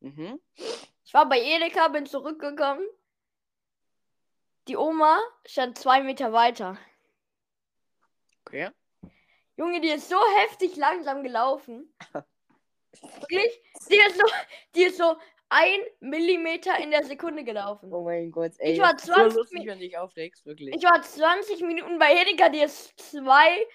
Mhm. 0.00 0.40
Ich 1.04 1.14
war 1.14 1.28
bei 1.28 1.40
Edeka, 1.40 1.88
bin 1.88 2.06
zurückgekommen. 2.06 2.86
Die 4.68 4.76
Oma 4.76 5.18
stand 5.44 5.78
zwei 5.78 6.02
Meter 6.02 6.32
weiter. 6.32 6.78
Okay. 8.44 8.70
Junge, 9.56 9.80
die 9.80 9.90
ist 9.90 10.08
so 10.08 10.18
heftig 10.38 10.76
langsam 10.76 11.22
gelaufen. 11.22 11.92
Wirklich? 13.20 13.60
Die 13.90 13.96
ist 13.96 14.16
so, 14.16 14.26
die 14.74 14.82
ist 14.84 14.98
so 14.98 15.16
ein 15.48 15.80
Millimeter 16.00 16.78
in 16.78 16.90
der 16.90 17.04
Sekunde 17.04 17.44
gelaufen. 17.44 17.92
Oh 17.92 18.04
mein 18.04 18.30
Gott, 18.30 18.52
ey. 18.58 18.72
Ich 18.72 18.80
war 18.80 18.92
das 18.92 19.02
ist 19.02 19.12
20 19.12 19.32
so 19.32 19.38
lustig, 19.40 19.66
wenn 19.66 19.78
du 19.78 19.84
dich 19.84 19.98
aufregst, 19.98 20.46
wirklich. 20.46 20.74
Ich 20.74 20.84
war 20.84 21.02
20 21.02 21.60
Minuten 21.62 21.98
bei 21.98 22.14
Edeka, 22.14 22.48
die 22.48 22.60
ist 22.60 22.98
zwei, 22.98 23.66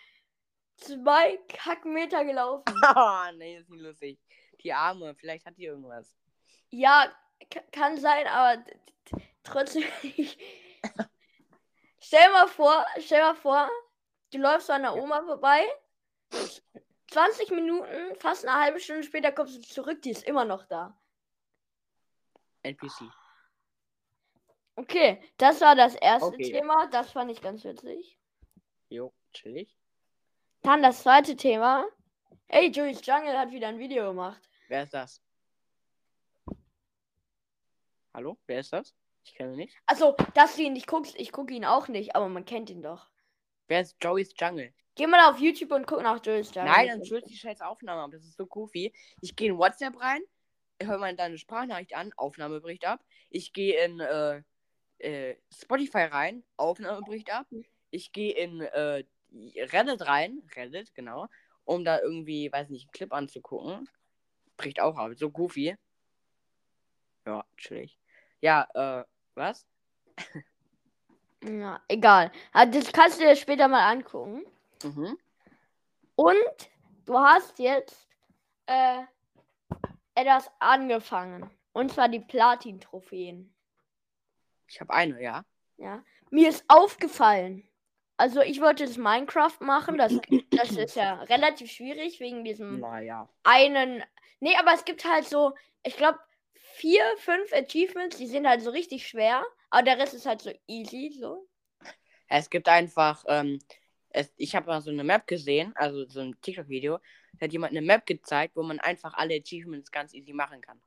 zwei 0.78 1.38
Kackmeter 1.48 2.26
gelaufen. 2.26 2.64
oh, 2.96 3.32
nee, 3.38 3.58
ist 3.58 3.70
nicht 3.70 3.82
lustig. 3.82 4.20
Die 4.64 4.74
Arme, 4.74 5.16
vielleicht 5.16 5.46
hat 5.46 5.58
die 5.58 5.66
irgendwas. 5.66 6.16
Ja, 6.70 7.12
kann 7.72 7.98
sein, 7.98 8.28
aber 8.28 8.64
trotzdem. 9.44 9.84
Stell 12.00 12.32
mal 12.32 12.48
vor, 12.48 12.86
stell 13.00 13.22
mal 13.22 13.34
vor, 13.36 13.68
du 14.32 14.38
läufst 14.38 14.70
an 14.70 14.84
der 14.84 14.96
Oma 14.96 15.24
vorbei. 15.24 15.66
20 17.10 17.50
Minuten, 17.50 18.16
fast 18.20 18.46
eine 18.46 18.60
halbe 18.60 18.80
Stunde 18.80 19.02
später 19.02 19.32
kommst 19.32 19.58
du 19.58 19.62
zurück, 19.62 20.04
die 20.04 20.12
ist 20.12 20.24
immer 20.24 20.46
noch 20.46 20.66
da. 20.68 20.96
NPC. 22.62 23.12
Okay, 24.76 25.22
das 25.38 25.62
war 25.62 25.76
das 25.76 25.96
erste 25.96 26.28
Okay. 26.28 26.52
Thema, 26.52 26.88
das 26.88 27.12
fand 27.12 27.32
ich 27.32 27.42
ganz 27.42 27.64
witzig. 27.64 28.20
Jo, 28.90 29.14
chillig. 29.34 29.76
Dann 30.66 30.82
das 30.82 31.04
zweite 31.04 31.36
Thema. 31.36 31.86
Ey, 32.48 32.72
Joey's 32.72 33.06
Jungle 33.06 33.38
hat 33.38 33.52
wieder 33.52 33.68
ein 33.68 33.78
Video 33.78 34.08
gemacht. 34.08 34.42
Wer 34.68 34.82
ist 34.82 34.96
das? 34.96 35.22
Hallo? 38.16 38.40
Wer 38.48 38.62
ist 38.62 38.74
das? 38.74 38.96
Ich 39.24 39.36
kenne 39.36 39.52
ihn 39.52 39.58
nicht. 39.58 39.78
Also, 39.86 40.16
dass 40.34 40.56
du 40.56 40.64
ihn 40.64 40.74
nicht 40.74 40.88
guckst, 40.88 41.16
ich 41.20 41.32
gucke 41.32 41.54
ihn 41.54 41.66
auch 41.66 41.88
nicht, 41.88 42.16
aber 42.16 42.30
man 42.30 42.46
kennt 42.46 42.72
ihn 42.72 42.82
doch. 42.82 43.12
Wer 43.68 43.82
ist 43.82 43.96
Joey's 44.02 44.34
Jungle? 44.36 44.74
Geh 44.96 45.06
mal 45.06 45.30
auf 45.30 45.40
YouTube 45.40 45.72
und 45.72 45.86
guck 45.86 46.02
nach 46.02 46.20
Joey's 46.26 46.52
Jungle. 46.56 46.72
Nein, 46.72 46.88
dann 46.88 47.06
stürzt 47.06 47.30
die 47.30 47.38
scheiß 47.38 47.62
Aufnahme 47.62 48.02
ab. 48.02 48.10
Das 48.12 48.24
ist 48.24 48.36
so 48.36 48.48
goofy. 48.48 48.92
Ich 49.22 49.36
gehe 49.36 49.50
in 49.50 49.60
WhatsApp 49.60 50.02
rein, 50.02 50.22
höre 50.82 50.98
mal 50.98 51.16
deine 51.16 51.38
Sprachnachricht 51.38 51.96
an, 51.96 52.12
Aufnahme 52.18 52.60
bricht 52.60 52.86
ab. 52.86 53.06
Ich 53.30 53.54
gehe 53.54 53.86
in 53.86 54.00
äh, 54.00 54.42
äh, 54.98 55.36
Spotify 55.54 56.06
rein, 56.06 56.44
Aufnahme 56.58 57.02
bricht 57.02 57.32
ab. 57.32 57.46
Ich 57.92 58.12
gehe 58.12 58.34
in 58.34 58.62
äh, 58.62 59.04
Reddit 59.32 60.06
rein, 60.08 60.42
Reddit, 60.56 60.94
genau, 60.96 61.28
um 61.64 61.84
da 61.84 62.00
irgendwie, 62.00 62.52
weiß 62.52 62.70
nicht, 62.70 62.86
einen 62.86 62.92
Clip 62.92 63.14
anzugucken. 63.14 63.90
Bricht 64.58 64.80
auch 64.80 64.98
ab. 64.98 65.12
So 65.16 65.30
goofy. 65.30 65.76
Ja, 67.26 67.44
chillig. 67.58 67.98
Ja, 68.42 68.68
äh, 68.74 69.06
was? 69.34 69.66
Ja, 71.44 71.82
egal. 71.88 72.32
Ah, 72.54 72.66
Das 72.66 72.92
kannst 72.92 73.20
du 73.20 73.24
dir 73.24 73.36
später 73.36 73.68
mal 73.68 73.88
angucken. 73.92 74.46
Mhm. 74.84 75.18
Und 76.16 76.70
du 77.06 77.20
hast 77.20 77.60
jetzt 77.60 78.08
äh, 78.68 79.04
etwas 80.16 80.50
angefangen. 80.60 81.50
Und 81.74 81.92
zwar 81.92 82.08
die 82.08 82.22
Platin-Trophäen. 82.22 83.54
Ich 84.68 84.80
habe 84.80 84.94
eine, 84.94 85.22
ja. 85.22 85.44
Ja. 85.78 86.04
Mir 86.30 86.50
ist 86.50 86.64
aufgefallen. 86.68 87.68
Also 88.18 88.42
ich 88.42 88.62
wollte 88.62 88.86
das 88.86 88.98
Minecraft 88.98 89.60
machen. 89.60 89.98
Das, 89.98 90.14
das 90.52 90.72
ist 90.78 90.96
ja 90.96 91.22
relativ 91.24 91.72
schwierig 91.72 92.20
wegen 92.20 92.44
diesem 92.44 92.80
Naja. 92.80 93.30
einen. 93.44 94.04
Nee, 94.40 94.56
aber 94.58 94.74
es 94.74 94.86
gibt 94.86 95.06
halt 95.06 95.26
so, 95.26 95.54
ich 95.84 95.98
glaube, 95.98 96.20
vier, 96.54 97.04
fünf 97.18 97.52
Achievements, 97.54 98.18
die 98.18 98.28
sind 98.28 98.48
halt 98.48 98.62
so 98.62 98.70
richtig 98.70 99.08
schwer. 99.08 99.44
Aber 99.70 99.84
der 99.84 99.98
Rest 99.98 100.14
ist 100.14 100.26
halt 100.26 100.42
so 100.42 100.52
easy, 100.68 101.16
so. 101.20 101.48
Es 102.28 102.50
gibt 102.50 102.68
einfach, 102.68 103.24
ähm, 103.28 103.60
es, 104.10 104.34
ich 104.38 104.56
habe 104.56 104.68
mal 104.68 104.82
so 104.82 104.92
eine 104.92 105.04
Map 105.04 105.28
gesehen, 105.28 105.74
also 105.76 106.06
so 106.06 106.22
ein 106.22 106.40
TikTok-Video, 106.42 107.00
da 107.34 107.46
hat 107.46 107.52
jemand 107.52 107.72
eine 107.72 107.82
Map 107.82 108.06
gezeigt, 108.06 108.56
wo 108.56 108.64
man 108.64 108.80
einfach 108.80 109.14
alle 109.14 109.36
Achievements 109.36 109.92
ganz 109.92 110.14
easy 110.14 110.34
machen 110.34 110.62
kann. 110.62 110.82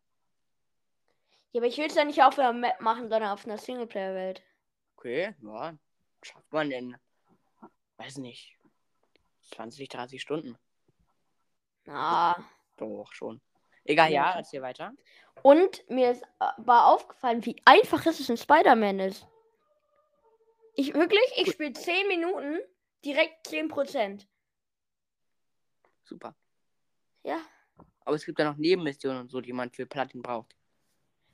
Ja, 1.52 1.60
aber 1.60 1.66
ich 1.66 1.78
will 1.78 1.86
es 1.86 1.94
ja 1.94 2.04
nicht 2.04 2.22
auf 2.22 2.38
einer 2.38 2.52
Map 2.52 2.80
machen, 2.80 3.08
sondern 3.08 3.30
auf 3.30 3.44
einer 3.46 3.58
Singleplayer-Welt. 3.58 4.42
Okay, 4.96 5.34
ja, 5.42 5.78
schafft 6.22 6.52
man 6.52 6.70
in, 6.70 6.96
weiß 7.98 8.18
nicht, 8.18 8.56
20, 9.52 9.88
30 9.88 10.20
Stunden. 10.22 10.58
Ah. 11.86 12.36
Doch, 12.76 13.12
schon. 13.12 13.40
Egal, 13.84 14.12
ja, 14.12 14.32
erzähl 14.36 14.62
weiter. 14.62 14.92
Und 15.42 15.88
mir 15.88 16.10
ist 16.10 16.24
aber 16.38 16.86
aufgefallen, 16.86 17.44
wie 17.44 17.60
einfach 17.64 18.04
es 18.06 18.20
ist, 18.20 18.30
ein 18.30 18.36
Spider-Man 18.36 19.00
ist. 19.00 19.26
Ich 20.74 20.94
wirklich, 20.94 21.24
ich 21.36 21.52
spiele 21.52 21.72
10 21.72 22.08
Minuten, 22.08 22.60
direkt 23.04 23.48
10%. 23.48 24.26
Super. 26.04 26.36
Ja. 27.24 27.40
Aber 28.04 28.16
es 28.16 28.24
gibt 28.24 28.38
ja 28.38 28.50
noch 28.50 28.56
Nebenmissionen 28.56 29.22
und 29.22 29.30
so, 29.30 29.40
die 29.40 29.52
man 29.52 29.70
für 29.70 29.86
Platin 29.86 30.22
braucht. 30.22 30.54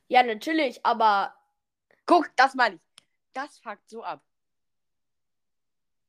Ja, 0.09 0.23
natürlich, 0.23 0.85
aber 0.85 1.35
Guck, 2.07 2.37
das 2.37 2.55
meine 2.55 2.77
ich. 2.77 2.81
Das 3.33 3.59
fuckt 3.59 3.89
so 3.89 4.05
ab. 4.05 4.23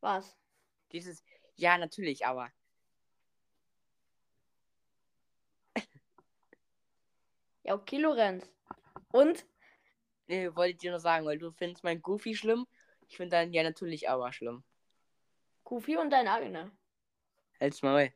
was? 0.02 0.38
Dieses, 0.92 1.24
ja, 1.56 1.78
natürlich, 1.78 2.26
aber. 2.26 2.52
Ja, 7.64 7.74
okay, 7.74 7.98
Lorenz. 7.98 8.48
Und? 9.12 9.46
Nee, 10.28 10.56
wollte 10.56 10.72
ich 10.72 10.78
dir 10.78 10.92
nur 10.92 11.00
sagen, 11.00 11.26
weil 11.26 11.40
du 11.40 11.52
findest 11.52 11.84
mein 11.84 12.02
Goofy 12.02 12.36
schlimm. 12.36 12.68
Ich 13.08 13.18
finde 13.18 13.32
dein 13.32 13.54
ja 13.54 13.64
natürlich 13.64 14.08
aber 14.10 14.32
schlimm. 14.34 14.64
Goofy 15.64 15.98
und 15.98 16.12
dein 16.12 16.28
Agner. 16.28 16.72
Halt's 17.60 17.82
mal. 17.82 18.14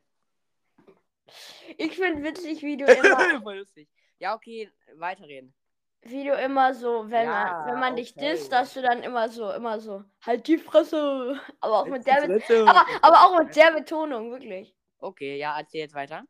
Ich 1.77 1.95
finde 1.95 2.23
witzig, 2.23 2.61
wie 2.61 2.77
du 2.77 2.85
immer, 2.85 3.41
Voll 3.41 3.57
lustig. 3.59 3.89
Ja, 4.19 4.35
okay, 4.35 4.71
weiterreden. 4.95 5.53
Wie 6.01 6.23
du 6.23 6.33
immer 6.33 6.73
so, 6.73 7.09
wenn 7.09 7.25
Ja, 7.25 7.63
man, 7.65 7.67
wenn 7.73 7.79
man 7.79 7.95
dich 7.95 8.15
okay. 8.15 8.31
disst, 8.31 8.51
dass 8.51 8.73
du 8.73 8.81
dann 8.81 9.03
immer 9.03 9.29
so, 9.29 9.51
immer 9.51 9.79
so, 9.79 10.03
halt 10.25 10.47
die 10.47 10.57
Fresse. 10.57 11.39
Aber 11.59 11.79
auch 11.79 11.85
mit 11.85 12.05
der, 12.07 12.27
Be 12.27 12.41
aber, 12.67 12.85
aber 13.01 13.17
auch 13.25 13.39
mit 13.39 13.55
der 13.55 13.71
Betonung, 13.71 14.31
wirklich. 14.31 14.75
Okay, 14.99 15.37
ja, 15.37 15.57
erzähl 15.57 15.81
jetzt 15.81 15.95
weiter. 15.95 16.23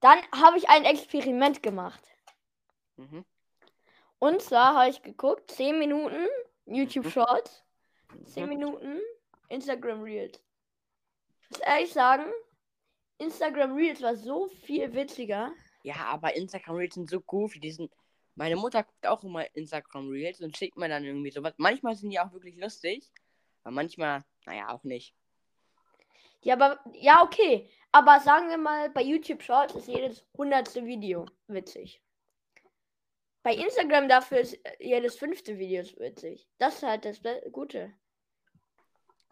Dann 0.00 0.18
habe 0.32 0.56
ich 0.58 0.68
ein 0.68 0.84
Experiment 0.84 1.62
gemacht. 1.62 2.02
Mhm. 2.96 3.24
Und 4.18 4.42
zwar 4.42 4.74
habe 4.74 4.90
ich 4.90 5.02
geguckt, 5.02 5.50
10 5.50 5.78
Minuten 5.78 6.26
YouTube 6.66 7.06
Mhm. 7.06 7.10
Shorts, 7.10 7.64
10 8.26 8.44
Mhm. 8.44 8.48
Minuten 8.48 9.00
Instagram 9.48 10.02
Reels. 10.02 10.42
Ich 11.42 11.50
muss 11.50 11.60
ehrlich 11.60 11.92
sagen, 11.92 12.24
Instagram 13.18 13.74
Reels 13.74 14.00
war 14.02 14.16
so 14.16 14.48
viel 14.48 14.92
witziger. 14.94 15.52
Ja, 15.82 15.96
aber 16.06 16.34
Instagram 16.36 16.76
Reels 16.76 16.94
sind 16.94 17.08
so 17.10 17.20
goofy. 17.20 17.58
Die 17.60 17.70
sind. 17.72 17.90
Meine 18.40 18.56
Mutter 18.56 18.84
guckt 18.84 19.06
auch 19.06 19.22
immer 19.22 19.54
Instagram 19.54 20.08
Reels 20.08 20.40
und 20.40 20.56
schickt 20.56 20.78
mir 20.78 20.88
dann 20.88 21.04
irgendwie 21.04 21.30
sowas. 21.30 21.52
Manchmal 21.58 21.94
sind 21.94 22.08
die 22.08 22.18
auch 22.18 22.32
wirklich 22.32 22.56
lustig, 22.56 23.12
aber 23.62 23.74
manchmal, 23.74 24.24
naja, 24.46 24.70
auch 24.70 24.82
nicht. 24.82 25.14
Ja, 26.40 26.54
aber 26.54 26.80
ja, 26.94 27.22
okay. 27.22 27.68
Aber 27.92 28.18
sagen 28.20 28.48
wir 28.48 28.56
mal, 28.56 28.88
bei 28.88 29.02
YouTube 29.02 29.42
Shorts 29.42 29.74
ist 29.74 29.88
jedes 29.88 30.24
hundertste 30.38 30.86
Video 30.86 31.26
witzig. 31.48 32.02
Bei 33.42 33.54
Instagram 33.54 34.08
dafür 34.08 34.38
ist 34.38 34.54
äh, 34.64 34.74
jedes 34.78 35.18
fünfte 35.18 35.58
Video 35.58 35.82
witzig. 35.98 36.48
Das 36.56 36.76
ist 36.76 36.82
halt 36.82 37.04
das 37.04 37.20
Gute. 37.52 37.92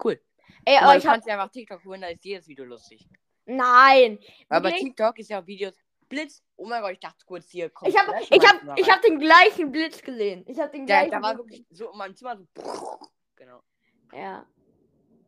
Cool. 0.03 0.21
Ey, 0.65 0.77
Aber 0.77 0.85
aber 0.85 0.93
du 0.93 0.99
ich 0.99 1.05
hab. 1.07 1.13
kannst 1.13 1.27
dir 1.27 1.33
einfach 1.33 1.49
TikTok 1.49 1.83
holen, 1.83 2.01
da 2.01 2.09
ist 2.09 2.23
jedes 2.23 2.47
Video 2.47 2.63
lustig. 2.63 3.09
Nein! 3.45 4.19
Aber? 4.49 4.71
TikTok 4.71 5.17
ist 5.17 5.31
ja 5.31 5.41
auch 5.41 5.47
Videos. 5.47 5.73
Blitz! 6.09 6.43
Oh 6.55 6.65
mein 6.65 6.81
Gott, 6.81 6.91
ich 6.91 6.99
dachte 6.99 7.23
kurz 7.25 7.49
hier. 7.49 7.69
kommt 7.69 7.89
Ich 7.89 7.97
hab, 7.97 8.05
Flash 8.05 8.27
ich 8.31 8.47
hab, 8.47 8.79
ich 8.79 8.91
hab 8.91 9.01
den 9.01 9.19
gleichen 9.19 9.71
Blitz 9.71 10.01
gesehen. 10.01 10.43
Ich 10.47 10.59
hab 10.59 10.71
den 10.71 10.85
gleichen. 10.85 11.11
da 11.11 11.21
war 11.21 11.37
wirklich 11.37 11.65
so 11.69 11.91
in 11.91 11.97
meinem 11.97 12.15
Zimmer 12.15 12.37
so. 12.37 12.45
Genau. 13.35 13.63
Ja. 14.11 14.45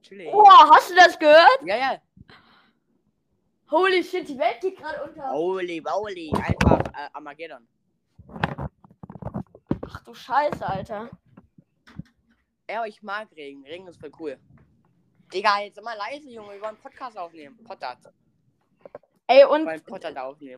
Chillig. 0.02 0.30
Oh, 0.34 0.46
hast 0.46 0.89
du 0.89 0.96
das 0.96 1.17
gehört? 1.17 1.60
Ja, 1.63 1.78
ja. 1.78 2.02
Holy 3.70 4.04
shit, 4.04 4.28
die 4.28 4.38
Welt 4.38 4.60
geht 4.60 4.78
gerade 4.78 5.02
unter. 5.02 5.32
Holy, 5.32 5.82
holy. 5.88 6.30
Einfach 6.36 6.82
äh, 6.88 7.10
Armageddon. 7.13 7.65
Ach 9.88 10.04
du 10.04 10.13
Scheiße, 10.13 10.67
Alter. 10.67 11.10
Ja, 12.70 12.86
ich 12.86 13.02
mag 13.02 13.30
Regen. 13.34 13.63
Regen 13.65 13.88
ist 13.88 14.00
voll 14.02 14.12
cool. 14.20 14.38
Digga, 15.34 15.62
jetzt 15.62 15.78
immer 15.78 15.96
leise, 15.96 16.30
Junge. 16.30 16.54
Wir 16.54 16.62
wollen 16.62 16.76
einen 16.76 16.78
Podcast 16.78 17.17
aufnehmen. 17.17 17.58
Potter. 17.63 17.98
Ey, 19.32 19.46
und 19.46 19.65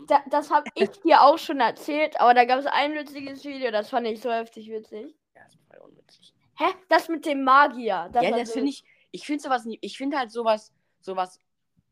da 0.08 0.24
das 0.30 0.50
habe 0.50 0.68
ich 0.74 0.90
dir 1.04 1.22
auch 1.22 1.38
schon 1.38 1.60
erzählt, 1.60 2.20
aber 2.20 2.34
da 2.34 2.46
gab 2.46 2.58
es 2.60 2.66
ein 2.66 2.94
witziges 2.96 3.44
Video, 3.44 3.70
das 3.70 3.90
fand 3.90 4.08
ich 4.08 4.20
so 4.20 4.32
heftig 4.32 4.68
witzig. 4.70 5.16
Ja, 5.36 5.46
ist 5.46 5.58
voll 5.70 5.78
unwitzig. 5.80 6.34
Hä? 6.58 6.66
Das 6.90 7.08
mit 7.08 7.24
dem 7.26 7.44
Magier. 7.44 8.10
Das 8.12 8.24
ja, 8.24 8.32
war 8.32 8.40
das 8.40 8.48
so- 8.50 8.54
finde 8.56 8.70
ich. 8.70 8.84
Ich 9.12 9.28
finde 9.28 9.44
sowas 9.44 9.66
nie. 9.66 9.78
Ich 9.82 9.96
finde 9.96 10.18
halt 10.18 10.32
sowas. 10.32 10.72
Sowas. 11.02 11.40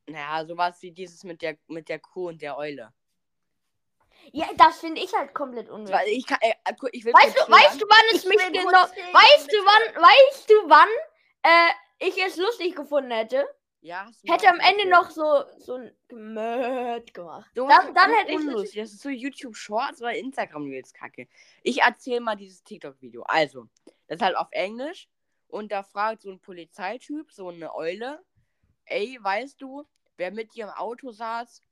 Naja, 0.07 0.43
sowas 0.45 0.81
wie 0.81 0.91
dieses 0.91 1.23
mit 1.23 1.43
der 1.43 1.57
mit 1.67 1.87
der 1.87 1.99
Kuh 1.99 2.29
und 2.29 2.41
der 2.41 2.57
Eule. 2.57 2.91
Ja, 4.31 4.47
das 4.57 4.79
finde 4.79 5.01
ich 5.01 5.13
halt 5.15 5.35
komplett 5.35 5.69
unnötig. 5.69 5.93
Weil 5.95 6.07
ich 6.07 6.25
kann. 6.25 6.39
Äh, 6.41 6.53
gu- 6.79 6.89
ich 6.91 7.05
Weißt 7.05 7.37
du, 7.37 7.51
weißt 7.51 7.81
du, 7.81 7.85
wann 7.87 8.05
es 8.15 8.23
Ich 8.23 8.29
mich 8.29 8.37
genau. 8.51 8.71
Weißt 8.71 9.51
du, 9.51 9.57
wann, 9.65 10.03
weißt 10.03 10.49
du, 10.49 10.53
wann 10.67 10.89
äh, 11.43 12.07
ich 12.07 12.17
es 12.23 12.37
lustig 12.37 12.75
gefunden 12.75 13.11
hätte? 13.11 13.47
Ja, 13.83 14.07
Hätte 14.25 14.47
am 14.47 14.59
Ende 14.59 14.87
noch 14.89 15.09
so, 15.09 15.43
so 15.57 15.73
ein 15.73 15.91
Gemöt 16.07 17.11
gemacht. 17.15 17.49
So 17.55 17.67
Dann, 17.67 17.93
dann 17.95 18.11
hätte 18.11 18.33
ich. 18.33 18.75
Das 18.75 18.93
ist 18.93 19.01
so 19.01 19.09
YouTube 19.09 19.55
Shorts 19.55 20.01
oder 20.01 20.15
Instagram 20.15 20.65
Reels 20.65 20.93
Kacke. 20.93 21.27
Ich 21.63 21.81
erzähle 21.81 22.21
mal 22.21 22.35
dieses 22.35 22.63
TikTok 22.63 23.01
Video. 23.01 23.23
Also, 23.23 23.67
das 24.07 24.17
ist 24.17 24.21
halt 24.21 24.37
auf 24.37 24.49
Englisch 24.51 25.09
und 25.47 25.71
da 25.71 25.81
fragt 25.81 26.21
so 26.21 26.29
ein 26.29 26.39
Polizeityp, 26.39 27.31
so 27.31 27.49
eine 27.49 27.73
Eule, 27.73 28.23
ey, 28.85 29.17
weißt 29.19 29.59
du, 29.59 29.83
wer 30.15 30.29
mit 30.29 30.53
dir 30.53 30.65
im 30.65 30.71
Auto 30.71 31.11
saß 31.11 31.63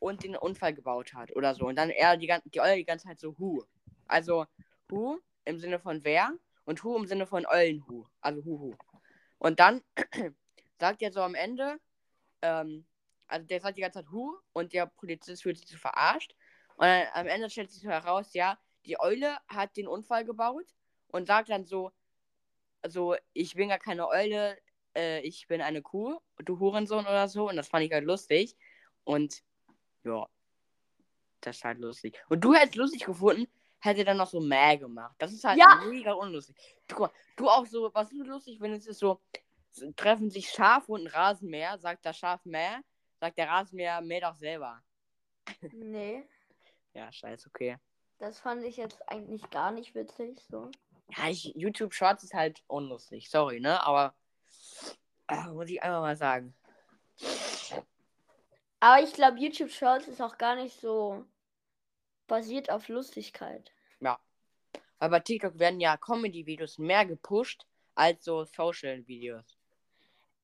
und 0.00 0.22
den 0.22 0.36
Unfall 0.36 0.74
gebaut 0.74 1.14
hat 1.14 1.34
oder 1.34 1.54
so 1.54 1.66
und 1.66 1.76
dann 1.76 1.88
er 1.88 2.18
die 2.18 2.30
die 2.44 2.60
Eule 2.60 2.76
die 2.76 2.84
ganze 2.84 3.06
Zeit 3.06 3.18
so 3.18 3.38
who. 3.38 3.64
Also 4.06 4.44
who 4.90 5.18
im 5.46 5.58
Sinne 5.58 5.78
von 5.78 6.04
wer 6.04 6.30
und 6.66 6.84
who 6.84 6.94
im 6.96 7.06
Sinne 7.06 7.26
von 7.26 7.46
Eulenhu, 7.46 8.04
also 8.20 8.44
hu 8.44 8.58
hu. 8.60 8.74
Und 9.38 9.60
dann 9.60 9.82
sagt 10.78 11.02
er 11.02 11.12
so 11.12 11.20
am 11.20 11.34
Ende 11.34 11.78
ähm, 12.42 12.86
also 13.26 13.46
der 13.46 13.60
sagt 13.60 13.76
die 13.76 13.80
ganze 13.80 14.00
Zeit 14.00 14.10
Hu 14.10 14.36
und 14.52 14.72
der 14.72 14.86
Polizist 14.86 15.42
fühlt 15.42 15.58
sich 15.58 15.68
so 15.68 15.78
verarscht. 15.78 16.34
Und 16.76 16.86
dann, 16.86 17.06
am 17.14 17.26
Ende 17.26 17.48
stellt 17.50 17.70
sich 17.70 17.82
so 17.82 17.88
heraus, 17.88 18.32
ja, 18.34 18.58
die 18.84 19.00
Eule 19.00 19.38
hat 19.48 19.76
den 19.76 19.88
Unfall 19.88 20.24
gebaut 20.24 20.66
und 21.08 21.26
sagt 21.26 21.48
dann 21.48 21.64
so, 21.64 21.92
so, 22.86 23.16
ich 23.32 23.54
bin 23.54 23.70
gar 23.70 23.78
keine 23.78 24.06
Eule, 24.08 24.58
äh, 24.94 25.20
ich 25.20 25.46
bin 25.46 25.62
eine 25.62 25.80
Kuh, 25.80 26.18
du 26.38 26.58
Hurensohn 26.58 27.06
oder 27.06 27.28
so. 27.28 27.48
Und 27.48 27.56
das 27.56 27.68
fand 27.68 27.84
ich 27.84 27.92
halt 27.92 28.04
lustig. 28.04 28.56
Und 29.04 29.42
ja, 30.04 30.28
das 31.40 31.56
ist 31.56 31.64
halt 31.64 31.78
lustig. 31.78 32.22
Und 32.28 32.44
du 32.44 32.54
hättest 32.54 32.76
lustig 32.76 33.04
gefunden, 33.04 33.48
hätte 33.80 34.04
dann 34.04 34.18
noch 34.18 34.28
so 34.28 34.40
Mäh 34.40 34.76
gemacht. 34.76 35.14
Das 35.18 35.32
ist 35.32 35.44
halt 35.44 35.58
Ja. 35.58 35.80
mega 35.86 36.12
unlustig. 36.12 36.56
Du, 36.88 37.08
du 37.36 37.48
auch 37.48 37.64
so, 37.64 37.90
was 37.94 38.10
du 38.10 38.22
lustig 38.22 38.58
findest, 38.60 38.86
ist 38.88 38.98
so, 38.98 39.20
so, 39.32 39.43
treffen 39.96 40.30
sich 40.30 40.50
Schaf 40.50 40.88
und 40.88 41.02
ein 41.02 41.06
Rasenmäher, 41.06 41.78
sagt 41.78 42.04
das 42.06 42.16
Schaf 42.16 42.44
Mäh, 42.44 42.78
sagt 43.20 43.38
der 43.38 43.48
Rasenmäher, 43.48 44.00
mäh 44.00 44.20
doch 44.20 44.36
selber. 44.36 44.82
Nee, 45.72 46.26
Ja, 46.94 47.10
scheiße, 47.10 47.48
okay. 47.48 47.76
das 48.18 48.38
fand 48.38 48.62
ich 48.62 48.76
jetzt 48.76 49.08
eigentlich 49.08 49.50
gar 49.50 49.72
nicht 49.72 49.96
witzig. 49.96 50.40
So. 50.48 50.70
Ja, 51.16 51.28
ich, 51.28 51.52
YouTube 51.56 51.92
Shorts 51.92 52.22
ist 52.22 52.34
halt 52.34 52.62
unlustig, 52.68 53.28
sorry, 53.28 53.58
ne? 53.58 53.84
Aber 53.84 54.14
ah, 55.26 55.48
muss 55.48 55.68
ich 55.68 55.82
einfach 55.82 56.00
mal 56.00 56.16
sagen. 56.16 56.54
Aber 58.78 59.02
ich 59.02 59.12
glaube, 59.12 59.40
YouTube 59.40 59.70
Shorts 59.70 60.06
ist 60.06 60.22
auch 60.22 60.38
gar 60.38 60.54
nicht 60.54 60.80
so 60.80 61.26
basiert 62.28 62.70
auf 62.70 62.88
Lustigkeit. 62.88 63.72
Weil 65.04 65.10
bei 65.10 65.20
TikTok 65.20 65.58
werden 65.58 65.80
ja 65.80 65.98
Comedy-Videos 65.98 66.78
mehr 66.78 67.04
gepusht 67.04 67.66
als 67.94 68.24
so 68.24 68.44
Social-Videos. 68.44 69.53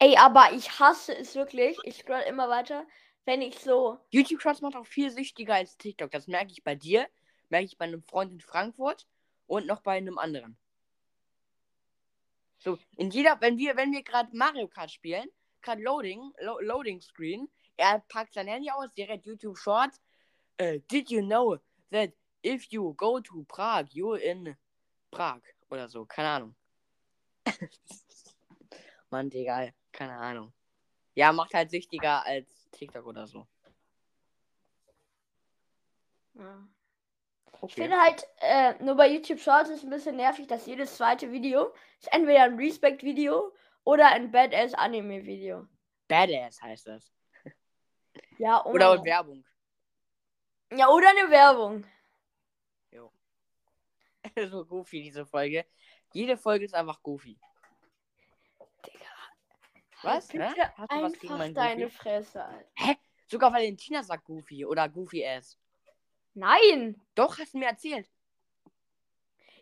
Ey, 0.03 0.17
aber 0.17 0.53
ich 0.55 0.81
hasse 0.81 1.15
es 1.15 1.35
wirklich. 1.35 1.77
Ich 1.85 1.99
scroll 1.99 2.23
immer 2.27 2.49
weiter, 2.49 2.87
wenn 3.27 3.43
ich 3.43 3.59
so. 3.59 3.99
YouTube 4.09 4.41
Shorts 4.41 4.63
macht 4.63 4.75
auch 4.75 4.87
viel 4.87 5.11
süchtiger 5.11 5.55
als 5.55 5.77
TikTok. 5.77 6.11
Das 6.11 6.27
merke 6.27 6.53
ich 6.53 6.65
bei 6.65 6.75
dir, 6.75 7.07
merke 7.51 7.67
ich 7.67 7.77
bei 7.77 7.85
einem 7.85 8.03
Freund 8.03 8.33
in 8.33 8.41
Frankfurt 8.41 9.07
und 9.47 9.67
noch 9.67 9.83
bei 9.83 9.99
einem 9.99 10.17
anderen. 10.17 10.57
So, 12.57 12.79
in 12.97 13.11
jeder, 13.11 13.39
wenn 13.43 13.59
wir, 13.59 13.77
wenn 13.77 13.93
wir 13.93 14.03
gerade 14.03 14.35
Mario 14.35 14.69
Kart 14.69 14.91
spielen, 14.91 15.29
gerade 15.61 15.83
Loading, 15.83 16.33
Lo 16.41 16.59
Loading 16.61 17.03
Screen, 17.03 17.51
er 17.77 18.03
packt 18.09 18.33
sein 18.33 18.49
Handy 18.49 18.71
aus, 18.71 18.91
direkt 18.95 19.27
YouTube 19.27 19.59
Shorts. 19.59 20.01
Äh, 20.57 20.81
did 20.91 21.11
you 21.11 21.21
know 21.21 21.59
that 21.91 22.13
if 22.43 22.65
you 22.71 22.95
go 22.95 23.21
to 23.21 23.45
Prague, 23.45 23.89
you're 23.93 24.19
in 24.19 24.57
Prag 25.11 25.43
oder 25.69 25.91
so, 25.91 26.07
keine 26.07 26.29
Ahnung. 26.29 26.55
Mann, 29.11 29.31
egal. 29.33 29.75
Keine 29.93 30.17
Ahnung. 30.17 30.53
Ja, 31.15 31.33
macht 31.33 31.55
halt 31.55 31.71
süchtiger 31.71 32.25
als 32.25 32.69
TikTok 32.71 33.07
oder 33.07 33.27
so. 33.27 33.47
Ja. 36.35 36.69
Ich 37.53 37.63
Okay. 37.63 37.83
finde 37.83 38.01
halt, 38.01 38.27
äh, 38.39 38.83
nur 38.83 38.95
bei 38.95 39.09
YouTube 39.09 39.39
Shorts 39.39 39.69
ist 39.69 39.85
ein 39.85 39.91
bisschen 39.91 40.17
nervig, 40.17 40.47
dass 40.47 40.65
jedes 40.67 40.97
zweite 40.97 41.31
Video 41.31 41.75
ist 41.99 42.11
entweder 42.11 42.45
ein 42.45 42.57
Respect-Video 42.57 43.53
oder 43.85 44.09
ein 44.09 44.31
Badass-Anime-Video. 44.31 45.67
Badass 46.09 46.63
heißt 46.63 46.87
das. 46.87 47.13
Ja, 48.39 48.65
oh 48.65 48.71
Oder 48.71 48.89
mein 48.89 48.99
und 49.01 49.05
Werbung. 49.05 49.45
Ja, 50.73 50.89
oder 50.89 51.11
eine 51.11 51.31
Werbung. 51.31 51.85
so 54.51 54.65
goofy, 54.65 55.03
diese 55.03 55.27
Folge. 55.27 55.65
Jede 56.13 56.37
Folge 56.37 56.65
ist 56.65 56.75
einfach 56.75 57.03
goofy. 57.03 57.39
Was? 60.03 60.29
Bitte 60.29 60.45
Hä? 60.45 60.69
Hast 60.77 60.93
du 60.93 61.03
was 61.03 61.13
gegen 61.19 61.39
meinen 61.39 61.55
deine 61.55 61.85
Goofy? 61.85 61.97
Fresse, 61.97 62.45
Alter. 62.45 63.01
Sogar 63.27 63.53
Valentina 63.53 64.03
sagt 64.03 64.25
goofy 64.25 64.65
oder 64.65 64.89
goofy 64.89 65.25
ass. 65.27 65.57
Nein! 66.35 67.01
Doch, 67.15 67.39
hast 67.39 67.55
du 67.55 67.59
mir 67.59 67.69
erzählt. 67.69 68.09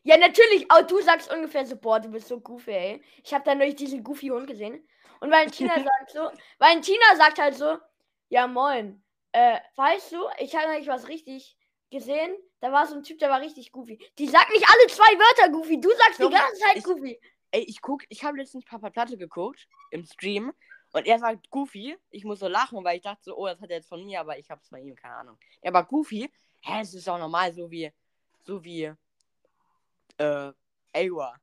Ja, 0.02 0.16
natürlich. 0.16 0.70
Auch 0.70 0.82
du 0.86 1.00
sagst 1.02 1.30
ungefähr 1.32 1.66
so, 1.66 1.76
boah, 1.76 2.00
du 2.00 2.08
bist 2.08 2.28
so 2.28 2.40
goofy, 2.40 2.70
ey. 2.70 3.02
Ich 3.22 3.34
habe 3.34 3.44
da 3.44 3.54
neulich 3.54 3.76
diesen 3.76 4.02
goofy 4.02 4.28
Hund 4.28 4.46
gesehen. 4.46 4.86
Und 5.20 5.30
Valentina 5.30 5.74
sagt 5.74 6.10
so, 6.12 6.30
Valentina 6.58 7.16
sagt 7.16 7.38
halt 7.38 7.54
so, 7.56 7.76
ja 8.28 8.46
moin. 8.46 9.02
Äh, 9.32 9.58
weißt 9.76 10.12
du, 10.12 10.24
ich 10.38 10.54
habe 10.54 10.68
eigentlich 10.68 10.88
was 10.88 11.08
richtig 11.08 11.56
gesehen. 11.90 12.34
Da 12.60 12.72
war 12.72 12.86
so 12.86 12.94
ein 12.96 13.02
Typ, 13.02 13.18
der 13.18 13.28
war 13.30 13.40
richtig 13.40 13.70
goofy. 13.72 13.98
Die 14.18 14.28
sagt 14.28 14.50
nicht 14.50 14.66
alle 14.66 14.86
zwei 14.88 15.18
Wörter 15.18 15.50
goofy. 15.52 15.80
Du 15.80 15.90
sagst 15.90 16.18
die 16.18 16.22
Junge, 16.22 16.36
ganze 16.36 16.56
Zeit 16.60 16.76
ich- 16.76 16.84
goofy. 16.84 17.20
Ey, 17.50 17.62
ich 17.62 17.80
guck, 17.80 18.02
ich 18.08 18.24
habe 18.24 18.36
letztens 18.38 18.64
Papa 18.64 18.90
Platte 18.90 19.16
geguckt 19.16 19.66
im 19.90 20.04
Stream 20.04 20.52
und 20.92 21.06
er 21.06 21.18
sagt 21.18 21.48
Goofy. 21.50 21.96
Ich 22.10 22.24
muss 22.24 22.40
so 22.40 22.48
lachen, 22.48 22.82
weil 22.84 22.96
ich 22.96 23.02
dachte 23.02 23.22
so, 23.24 23.36
oh, 23.36 23.46
das 23.46 23.60
hat 23.60 23.70
er 23.70 23.76
jetzt 23.76 23.88
von 23.88 24.04
mir, 24.04 24.20
aber 24.20 24.38
ich 24.38 24.50
hab's 24.50 24.68
von 24.68 24.80
ihm, 24.80 24.94
keine 24.96 25.14
Ahnung. 25.16 25.38
Ja, 25.62 25.70
aber 25.70 25.84
Goofy, 25.84 26.30
hä, 26.62 26.80
es 26.80 26.94
ist 26.94 27.08
auch 27.08 27.18
normal, 27.18 27.52
so 27.54 27.70
wie, 27.70 27.90
so 28.42 28.62
wie, 28.62 28.92
äh, 30.18 30.52
Awa. 30.94 31.34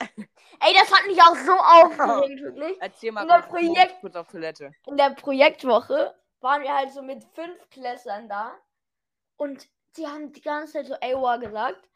Ey, 0.00 0.74
das 0.74 0.92
hat 0.92 1.06
mich 1.06 1.20
auch 1.22 1.36
so 1.36 1.52
aufgeregt, 1.52 2.40
wirklich. 2.42 2.76
Erzähl 2.80 3.12
mal 3.12 3.22
In 3.22 3.28
der 3.28 3.42
kurz, 3.42 3.48
Projekt- 3.50 4.00
kurz 4.00 4.16
auf 4.16 4.28
Toilette. 4.28 4.72
in 4.86 4.96
der 4.96 5.10
Projektwoche 5.10 6.14
waren 6.40 6.62
wir 6.62 6.74
halt 6.74 6.92
so 6.92 7.00
mit 7.02 7.24
fünf 7.34 7.70
Klässlern 7.70 8.28
da 8.28 8.52
und 9.36 9.66
die 9.96 10.06
haben 10.06 10.32
die 10.32 10.42
ganze 10.42 10.72
Zeit 10.74 10.86
so 10.86 10.94
AWA 11.00 11.36
gesagt. 11.38 11.88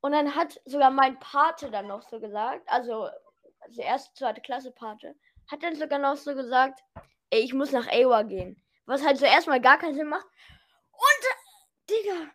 Und 0.00 0.12
dann 0.12 0.34
hat 0.34 0.60
sogar 0.64 0.90
mein 0.90 1.18
Pate 1.18 1.70
dann 1.70 1.86
noch 1.86 2.02
so 2.02 2.20
gesagt, 2.20 2.68
also, 2.68 3.08
also 3.60 3.82
erste, 3.82 4.14
zweite 4.14 4.40
Klasse 4.40 4.72
Pate, 4.72 5.14
hat 5.50 5.62
dann 5.62 5.76
sogar 5.76 5.98
noch 5.98 6.16
so 6.16 6.34
gesagt, 6.34 6.80
ey, 7.30 7.40
ich 7.40 7.52
muss 7.52 7.72
nach 7.72 7.86
AWA 7.88 8.22
gehen. 8.22 8.62
Was 8.86 9.04
halt 9.04 9.18
so 9.18 9.26
erstmal 9.26 9.60
gar 9.60 9.78
keinen 9.78 9.94
Sinn 9.94 10.08
macht. 10.08 10.26
Und, 10.92 11.24
äh, 11.24 12.02
Digga, 12.02 12.30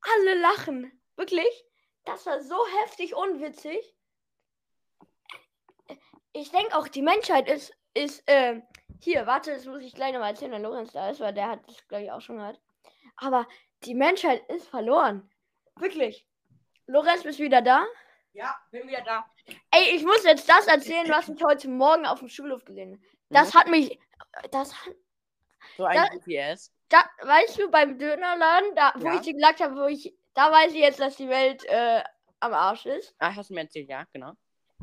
alle 0.00 0.40
lachen. 0.40 1.00
Wirklich. 1.16 1.64
Das 2.04 2.26
war 2.26 2.40
so 2.40 2.56
heftig 2.82 3.14
unwitzig. 3.14 3.94
Ich 6.32 6.50
denke 6.50 6.76
auch, 6.76 6.88
die 6.88 7.02
Menschheit 7.02 7.48
ist, 7.48 7.72
ist, 7.94 8.24
ähm, 8.26 8.62
hier, 9.00 9.26
warte, 9.26 9.52
das 9.52 9.66
muss 9.66 9.82
ich 9.82 9.94
gleich 9.94 10.12
nochmal 10.12 10.30
erzählen, 10.30 10.52
wenn 10.52 10.62
Lorenz 10.62 10.92
da 10.92 11.10
ist, 11.10 11.20
weil 11.20 11.34
der 11.34 11.48
hat 11.48 11.68
das, 11.68 11.86
glaube 11.88 12.04
ich, 12.04 12.10
auch 12.10 12.20
schon 12.20 12.38
gehört. 12.38 12.60
Aber 13.16 13.46
die 13.84 13.94
Menschheit 13.94 14.48
ist 14.48 14.68
verloren. 14.68 15.30
Wirklich. 15.76 16.26
Lorenz, 16.92 17.22
bist 17.22 17.38
du 17.38 17.44
wieder 17.44 17.62
da? 17.62 17.86
Ja, 18.34 18.54
bin 18.70 18.86
wieder 18.86 19.00
da. 19.02 19.24
Ey, 19.70 19.96
ich 19.96 20.04
muss 20.04 20.22
jetzt 20.24 20.46
das 20.48 20.66
erzählen, 20.66 21.08
was 21.08 21.26
ich 21.26 21.42
heute 21.42 21.68
Morgen 21.68 22.04
auf 22.04 22.18
dem 22.18 22.28
Schulhof 22.28 22.64
gesehen 22.66 22.92
habe. 22.92 23.02
Das 23.30 23.54
hat 23.54 23.66
mich. 23.68 23.98
Das 24.50 24.74
hat. 24.74 24.94
So 25.78 25.84
ein 25.86 25.96
da- 25.96 26.08
Goofy 26.08 26.38
ass. 26.38 26.70
Da, 26.90 27.02
weißt 27.22 27.58
du, 27.58 27.70
beim 27.70 27.98
Dönerladen, 27.98 28.74
da, 28.74 28.92
wo 28.96 29.06
Ja. 29.06 29.14
ich 29.14 29.22
dir 29.22 29.32
gesagt 29.32 29.60
habe, 29.60 29.74
wo 29.74 29.86
ich. 29.86 30.14
Da 30.34 30.52
weiß 30.52 30.72
ich 30.72 30.80
jetzt, 30.80 31.00
dass 31.00 31.16
die 31.16 31.28
Welt 31.30 31.64
äh, 31.64 32.02
am 32.40 32.52
Arsch 32.52 32.84
ist. 32.84 33.14
Ah, 33.18 33.34
hast 33.34 33.48
du 33.48 33.54
mir 33.54 33.60
erzählt, 33.62 33.88
ja, 33.88 34.04
genau. 34.12 34.32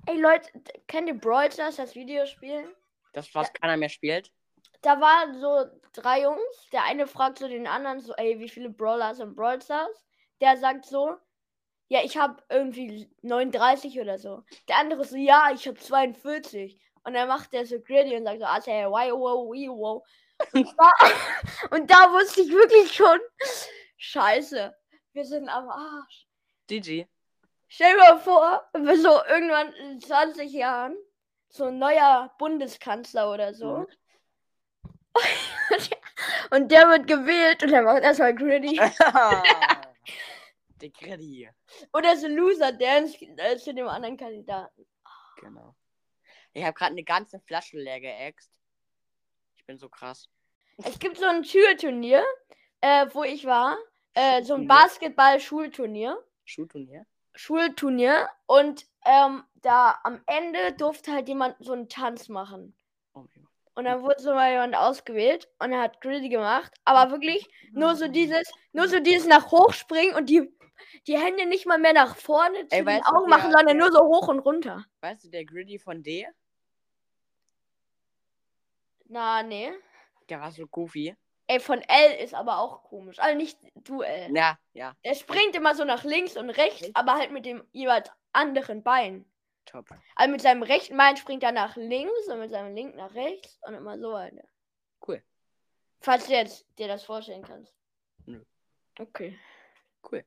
Ey, 0.07 0.19
Leute, 0.19 0.49
kennt 0.87 1.07
ihr 1.09 1.13
Brawl 1.19 1.51
Stars, 1.51 1.75
das 1.75 1.93
Videospiel? 1.93 2.75
Das 3.13 3.27
fast 3.27 3.53
keiner 3.61 3.77
mehr 3.77 3.89
spielt. 3.89 4.31
Da 4.81 4.99
waren 4.99 5.39
so 5.39 5.65
drei 5.93 6.21
Jungs. 6.23 6.69
Der 6.71 6.83
eine 6.85 7.05
fragt 7.05 7.37
so 7.39 7.47
den 7.47 7.67
anderen 7.67 7.99
so, 7.99 8.13
ey, 8.15 8.39
wie 8.39 8.49
viele 8.49 8.69
Brawler 8.71 9.13
sind 9.13 9.35
Brawl 9.35 9.61
Stars? 9.61 10.05
Der 10.41 10.57
sagt 10.57 10.85
so, 10.85 11.15
ja, 11.89 12.01
ich 12.03 12.17
habe 12.17 12.41
irgendwie 12.49 13.09
39 13.23 13.99
oder 13.99 14.19
so. 14.19 14.43
Der 14.67 14.77
andere 14.77 15.03
so, 15.03 15.17
ja, 15.17 15.49
ich 15.53 15.67
habe 15.67 15.77
42. 15.77 16.79
Und 17.03 17.13
dann 17.15 17.27
macht 17.27 17.51
der 17.51 17.65
so 17.65 17.79
greedy 17.79 18.15
und 18.15 18.25
sagt 18.25 18.39
so, 18.39 18.45
ah, 18.45 18.61
hey, 18.63 18.85
why, 18.85 19.11
wow, 19.11 19.51
wee, 19.51 19.67
wow. 19.67 20.03
Und 20.53 20.67
da, 20.77 20.91
und 21.75 21.89
da 21.89 22.11
wusste 22.13 22.41
ich 22.41 22.51
wirklich 22.51 22.93
schon, 22.93 23.19
scheiße, 23.97 24.75
wir 25.13 25.25
sind 25.25 25.49
am 25.49 25.67
Arsch. 25.67 26.27
GG. 26.67 27.07
Stell 27.67 27.93
dir 27.93 27.97
mal 27.97 28.19
vor, 28.19 28.69
wir 28.73 28.97
so 28.99 29.21
irgendwann 29.27 29.73
in 29.73 29.99
20 29.99 30.51
Jahren 30.51 30.95
so 31.49 31.65
ein 31.65 31.79
neuer 31.79 32.31
Bundeskanzler 32.37 33.31
oder 33.31 33.55
so. 33.55 33.77
Mhm. 33.77 33.87
und 36.51 36.71
der 36.71 36.87
wird 36.87 37.07
gewählt 37.07 37.63
und 37.63 37.73
er 37.73 37.81
macht 37.81 38.03
erstmal 38.03 38.35
Gritty. 38.35 38.79
Der 40.81 40.89
Greddy. 40.89 41.49
Oder 41.93 42.15
so 42.15 42.27
ein 42.27 42.35
Loser 42.35 42.71
Dance 42.71 43.17
äh, 43.21 43.57
zu 43.57 43.73
dem 43.73 43.87
anderen 43.87 44.17
Kandidaten. 44.17 44.85
Genau. 45.41 45.75
Ich 46.53 46.63
habe 46.63 46.73
gerade 46.73 46.91
eine 46.91 47.03
ganze 47.03 47.39
Flasche 47.39 47.77
leer 47.77 47.99
geäxt. 47.99 48.51
Ich 49.57 49.65
bin 49.65 49.77
so 49.77 49.89
krass. 49.89 50.29
Es 50.77 50.97
gibt 50.99 51.17
so 51.17 51.25
ein 51.25 51.43
Schulturnier, 51.43 52.23
äh, 52.81 53.07
wo 53.13 53.23
ich 53.23 53.45
war. 53.45 53.77
Äh, 54.13 54.43
so 54.43 54.55
ein 54.55 54.61
Schulturnier? 54.61 54.67
Basketball-Schulturnier. 54.67 56.23
Schulturnier? 56.45 57.05
Schulturnier. 57.35 58.29
Und 58.47 58.85
ähm, 59.05 59.43
da 59.55 59.99
am 60.03 60.21
Ende 60.25 60.73
durfte 60.73 61.11
halt 61.11 61.27
jemand 61.27 61.55
so 61.59 61.73
einen 61.73 61.89
Tanz 61.89 62.29
machen. 62.29 62.75
Oh 63.13 63.19
mein 63.19 63.43
Gott. 63.43 63.49
Und 63.75 63.85
dann 63.85 64.01
wurde 64.01 64.21
so 64.21 64.33
mal 64.33 64.51
jemand 64.51 64.75
ausgewählt 64.75 65.47
und 65.59 65.71
er 65.71 65.81
hat 65.81 66.01
Gritty 66.01 66.27
gemacht. 66.27 66.73
Aber 66.83 67.11
wirklich 67.11 67.47
nur 67.71 67.95
so 67.95 68.09
dieses, 68.09 68.51
nur 68.73 68.89
so 68.89 68.99
dieses 68.99 69.25
nach 69.25 69.51
hochspringen 69.51 70.15
und 70.15 70.29
die, 70.29 70.51
die 71.07 71.17
Hände 71.17 71.45
nicht 71.45 71.65
mal 71.65 71.77
mehr 71.77 71.93
nach 71.93 72.15
vorne 72.15 72.67
zu 72.67 72.75
Ey, 72.75 72.79
den 72.81 72.85
weißt 72.87 73.07
du, 73.07 73.11
Augen 73.15 73.29
der- 73.29 73.37
machen, 73.37 73.51
sondern 73.51 73.77
der- 73.77 73.87
nur 73.87 73.91
so 73.91 73.99
hoch 74.05 74.27
und 74.27 74.39
runter. 74.39 74.85
Weißt 75.01 75.23
du, 75.25 75.29
der 75.29 75.45
Griddy 75.45 75.79
von 75.79 76.01
D, 76.03 76.27
Na, 79.05 79.41
nee. 79.43 79.71
der 80.29 80.39
war 80.41 80.51
so 80.51 80.67
goofy. 80.67 81.15
Ey, 81.47 81.59
von 81.59 81.81
L 81.81 82.11
ist 82.23 82.35
aber 82.35 82.59
auch 82.59 82.83
komisch. 82.83 83.17
Also 83.19 83.35
nicht 83.35 83.57
Duell. 83.75 84.29
Ja, 84.35 84.59
ja, 84.73 84.95
Er 85.01 85.15
springt 85.15 85.55
immer 85.55 85.73
so 85.73 85.83
nach 85.83 86.03
links 86.03 86.37
und 86.37 86.51
rechts, 86.51 86.83
Echt? 86.83 86.95
aber 86.95 87.15
halt 87.15 87.31
mit 87.31 87.45
dem 87.45 87.63
jeweils 87.71 88.11
anderen 88.33 88.83
Bein. 88.83 89.25
top. 89.65 89.87
Also 90.15 90.31
mit 90.31 90.41
seinem 90.41 90.61
rechten 90.61 90.95
Bein 90.95 91.17
springt 91.17 91.41
er 91.41 91.51
nach 91.51 91.75
links 91.75 92.27
und 92.27 92.39
mit 92.39 92.51
seinem 92.51 92.75
linken 92.75 92.97
nach 92.97 93.15
rechts 93.15 93.59
und 93.65 93.73
immer 93.73 93.97
so 93.97 94.11
weiter. 94.13 94.43
Cool. 95.07 95.23
Falls 96.01 96.27
du 96.27 96.33
jetzt 96.33 96.67
dir 96.77 96.87
das 96.87 97.03
vorstellen 97.03 97.41
kannst. 97.43 97.73
Nö. 98.25 98.43
Okay. 98.99 99.37
Cool. 100.11 100.23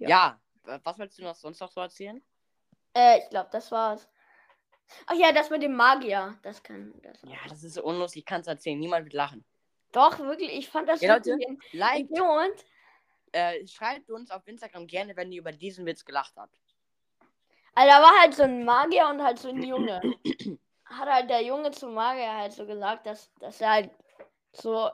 Ja. 0.00 0.08
Ja, 0.08 0.40
wa- 0.64 0.80
was 0.82 0.98
willst 0.98 1.18
du 1.18 1.22
noch 1.22 1.34
sonst 1.36 1.60
noch 1.60 1.70
so 1.70 1.80
erzählen? 1.80 2.22
Äh, 2.94 3.18
ich 3.20 3.30
glaube, 3.30 3.48
das 3.52 3.70
war's. 3.70 4.08
Ach 5.06 5.14
ja, 5.14 5.30
das 5.30 5.50
mit 5.50 5.62
dem 5.62 5.76
Magier. 5.76 6.36
Das 6.42 6.62
kann. 6.62 6.92
Das 7.02 7.22
Ja, 7.22 7.38
das 7.48 7.62
ist 7.62 7.74
so 7.74 7.84
unlustig, 7.84 8.20
ich 8.20 8.26
kann 8.26 8.40
es 8.40 8.48
erzählen. 8.48 8.78
Niemand 8.78 9.04
wird 9.04 9.14
lachen. 9.14 9.44
Doch, 9.92 10.18
wirklich. 10.18 10.50
Ich 10.52 10.68
fand 10.68 10.88
das 10.88 11.00
Ja, 11.00 11.14
Leute, 11.14 11.32
in, 11.38 11.58
Like, 11.72 12.10
Moment. 12.10 12.64
äh, 13.32 13.64
schreibt 13.66 14.10
uns 14.10 14.30
auf 14.30 14.46
Instagram 14.48 14.86
gerne, 14.86 15.14
wenn 15.16 15.30
ihr 15.30 15.40
über 15.40 15.52
diesen 15.52 15.86
Witz 15.86 16.04
gelacht 16.04 16.34
habt. 16.36 16.56
Also 17.74 17.88
da 17.90 18.02
war 18.02 18.20
halt 18.20 18.34
so 18.34 18.42
ein 18.42 18.64
Magier 18.64 19.08
und 19.08 19.22
halt 19.22 19.38
so 19.38 19.48
ein 19.48 19.62
Junge. 19.62 20.00
Hat 20.86 21.08
halt 21.08 21.30
der 21.30 21.42
Junge 21.42 21.70
zum 21.70 21.94
Magier 21.94 22.34
halt 22.36 22.52
so 22.52 22.66
gesagt, 22.66 23.06
dass, 23.06 23.32
dass 23.38 23.60
er 23.60 23.70
halt 23.70 23.90
so 24.52 24.90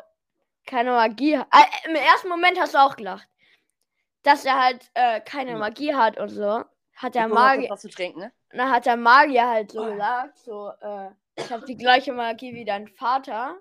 keine 0.66 0.90
Magie 0.90 1.38
hat. 1.38 1.48
Äh, 1.52 1.88
Im 1.88 1.94
ersten 1.96 2.28
Moment 2.28 2.60
hast 2.60 2.74
du 2.74 2.78
auch 2.78 2.96
gelacht. 2.96 3.26
Dass 4.26 4.44
er 4.44 4.60
halt 4.60 4.90
äh, 4.94 5.20
keine 5.20 5.52
Hm. 5.52 5.58
Magie 5.60 5.94
hat 5.94 6.18
und 6.18 6.30
so. 6.30 6.64
Hat 6.96 7.14
der 7.14 7.28
Magier, 7.28 7.70
was 7.70 7.82
zu 7.82 7.88
trinken, 7.90 8.18
ne? 8.20 8.32
dann 8.50 8.70
hat 8.70 8.86
der 8.86 8.96
Magier 8.96 9.46
halt 9.46 9.70
so 9.70 9.82
Oh. 9.82 9.90
gesagt, 9.92 10.38
so, 10.38 10.70
äh, 10.80 11.10
ich 11.36 11.52
habe 11.52 11.64
die 11.64 11.76
gleiche 11.76 12.12
Magie 12.12 12.52
wie 12.54 12.64
dein 12.64 12.88
Vater. 12.88 13.56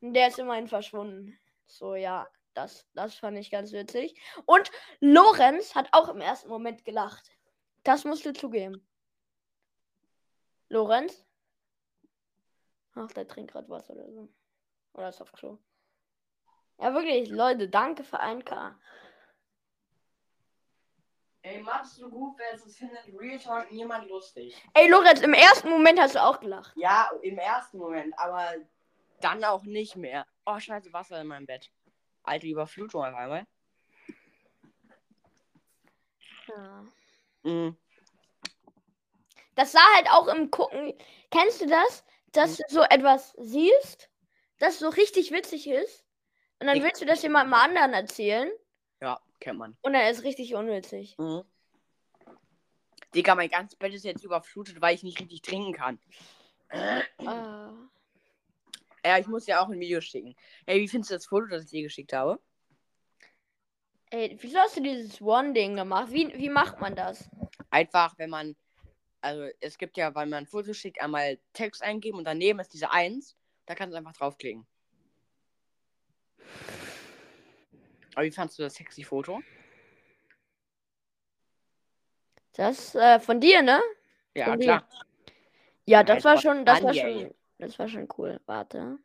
Und 0.00 0.14
der 0.14 0.28
ist 0.28 0.38
immerhin 0.38 0.68
verschwunden. 0.68 1.36
So, 1.66 1.94
ja, 1.96 2.28
das, 2.54 2.86
das 2.94 3.14
fand 3.14 3.38
ich 3.38 3.50
ganz 3.50 3.72
witzig. 3.72 4.14
Und 4.46 4.70
Lorenz 5.00 5.74
hat 5.74 5.88
auch 5.92 6.08
im 6.10 6.20
ersten 6.20 6.48
Moment 6.48 6.84
gelacht. 6.84 7.30
Das 7.82 8.04
musst 8.04 8.24
du 8.24 8.32
zugeben. 8.32 8.86
Lorenz? 10.68 11.24
Ach, 12.94 13.10
der 13.12 13.26
trinkt 13.26 13.50
gerade 13.52 13.68
was 13.68 13.90
oder 13.90 14.08
so. 14.12 14.28
Oder 14.92 15.08
ist 15.08 15.20
auf 15.22 15.32
Klo. 15.32 15.58
Ja, 16.78 16.94
wirklich, 16.94 17.30
Leute, 17.30 17.68
danke 17.68 18.04
für 18.04 18.20
1K. 18.20 18.74
Ey, 21.44 21.60
machst 21.60 22.00
du 22.00 22.08
gut, 22.08 22.36
es 22.54 22.76
findet 22.76 23.02
Real 23.18 23.38
Talk 23.38 23.70
niemand 23.72 24.08
lustig. 24.08 24.54
Ey, 24.74 24.88
Lorenz, 24.88 25.20
im 25.22 25.34
ersten 25.34 25.70
Moment 25.70 25.98
hast 26.00 26.14
du 26.14 26.22
auch 26.22 26.38
gelacht. 26.38 26.72
Ja, 26.76 27.10
im 27.22 27.36
ersten 27.36 27.78
Moment, 27.78 28.16
aber 28.16 28.54
dann 29.20 29.42
auch 29.44 29.64
nicht 29.64 29.96
mehr. 29.96 30.24
Oh, 30.46 30.58
scheiße, 30.58 30.92
Wasser 30.92 31.20
in 31.20 31.26
meinem 31.26 31.46
Bett. 31.46 31.70
Alte 32.22 32.46
Überflutung 32.46 33.04
auf 33.04 33.14
einmal. 33.14 33.46
Ja. 36.48 36.84
Mhm. 37.42 37.76
Das 39.56 39.72
sah 39.72 39.84
halt 39.96 40.08
auch 40.10 40.28
im 40.28 40.50
Gucken. 40.50 40.94
Kennst 41.30 41.60
du 41.60 41.66
das? 41.66 42.04
Dass 42.32 42.56
du 42.56 42.62
so 42.68 42.82
etwas 42.82 43.34
siehst, 43.36 44.08
das 44.58 44.78
so 44.78 44.88
richtig 44.88 45.32
witzig 45.32 45.66
ist. 45.68 46.04
Und 46.60 46.68
dann 46.68 46.76
Ich- 46.76 46.82
willst 46.82 47.02
du 47.02 47.04
das 47.06 47.22
jemandem 47.22 47.54
anderen 47.54 47.92
erzählen. 47.92 48.50
Ja, 49.00 49.20
kennt 49.42 49.58
man. 49.58 49.76
Und 49.82 49.92
dann 49.92 50.10
ist 50.10 50.24
richtig 50.24 50.54
unwitzig. 50.54 51.16
Mhm. 51.18 51.42
Digga, 53.14 53.34
mein 53.34 53.50
ganzes 53.50 53.76
Bett 53.76 53.92
ist 53.92 54.04
jetzt 54.04 54.24
überflutet, 54.24 54.80
weil 54.80 54.94
ich 54.94 55.02
nicht 55.02 55.20
richtig 55.20 55.42
trinken 55.42 55.74
kann. 55.74 55.98
Ah. 57.18 57.72
Ja, 59.04 59.18
ich 59.18 59.26
muss 59.26 59.44
dir 59.44 59.60
auch 59.60 59.68
ein 59.68 59.80
Video 59.80 60.00
schicken. 60.00 60.34
Ey, 60.64 60.80
wie 60.80 60.88
findest 60.88 61.10
du 61.10 61.14
das 61.14 61.26
Foto, 61.26 61.46
das 61.46 61.64
ich 61.64 61.70
dir 61.70 61.82
geschickt 61.82 62.12
habe? 62.12 62.40
Ey, 64.10 64.36
wieso 64.40 64.58
hast 64.58 64.76
du 64.76 64.82
dieses 64.82 65.20
One-Ding 65.20 65.76
gemacht? 65.76 66.12
Wie, 66.12 66.32
wie 66.38 66.48
macht 66.48 66.80
man 66.80 66.94
das? 66.94 67.28
Einfach, 67.70 68.16
wenn 68.18 68.30
man. 68.30 68.56
Also, 69.20 69.48
es 69.60 69.78
gibt 69.78 69.96
ja, 69.96 70.14
wenn 70.14 70.30
man 70.30 70.44
ein 70.44 70.46
Foto 70.46 70.72
schickt, 70.72 71.00
einmal 71.00 71.38
Text 71.52 71.82
eingeben 71.82 72.18
und 72.18 72.24
daneben 72.24 72.60
ist 72.60 72.72
diese 72.72 72.90
1. 72.90 73.36
Da 73.66 73.74
kannst 73.74 73.92
du 73.92 73.98
einfach 73.98 74.12
draufklicken. 74.12 74.66
Aber 78.14 78.24
wie 78.24 78.30
fandst 78.30 78.58
du 78.58 78.62
das 78.62 78.74
sexy 78.74 79.04
Foto? 79.04 79.40
Das 82.54 82.94
äh, 82.94 83.18
von 83.18 83.40
dir, 83.40 83.62
ne? 83.62 83.80
Ja, 84.34 84.46
Von 84.46 84.60
dir. 84.60 84.66
klar. 84.66 84.88
Ja, 85.86 85.98
Ja, 85.98 86.04
das 86.04 86.24
war 86.24 86.38
schon, 86.38 86.64
das 86.64 86.82
war 86.82 86.94
schon, 86.94 87.34
das 87.58 87.78
war 87.78 87.88
schon 87.88 88.08
cool. 88.18 88.40
Warte. 88.46 88.98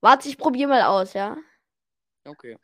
Warte, 0.00 0.28
ich 0.28 0.38
probiere 0.38 0.68
mal 0.68 0.82
aus, 0.82 1.12
ja? 1.12 1.36
Okay. 2.24 2.58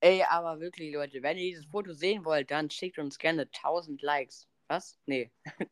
Ey, 0.00 0.22
aber 0.28 0.60
wirklich, 0.60 0.92
Leute, 0.92 1.22
wenn 1.22 1.38
ihr 1.38 1.50
dieses 1.50 1.66
Foto 1.66 1.92
sehen 1.92 2.24
wollt, 2.24 2.50
dann 2.50 2.68
schickt 2.68 2.98
uns 2.98 3.18
gerne 3.18 3.42
1000 3.42 4.02
Likes. 4.02 4.46
Was? 4.68 4.98
Nee. 5.06 5.30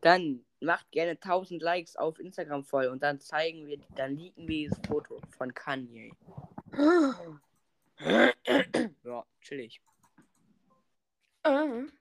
dann 0.00 0.44
macht 0.60 0.90
gerne 0.90 1.12
1000 1.12 1.60
Likes 1.60 1.96
auf 1.96 2.18
Instagram 2.18 2.64
voll 2.64 2.86
und 2.86 3.02
dann 3.02 3.20
zeigen 3.20 3.66
wir, 3.66 3.78
dann 3.94 4.16
leaken 4.16 4.48
wir 4.48 4.68
dieses 4.68 4.80
Foto 4.86 5.20
von 5.36 5.52
Kanye. 5.52 6.12
ja, 9.04 9.24
chillig. 9.40 9.80
Mhm. 11.46 11.92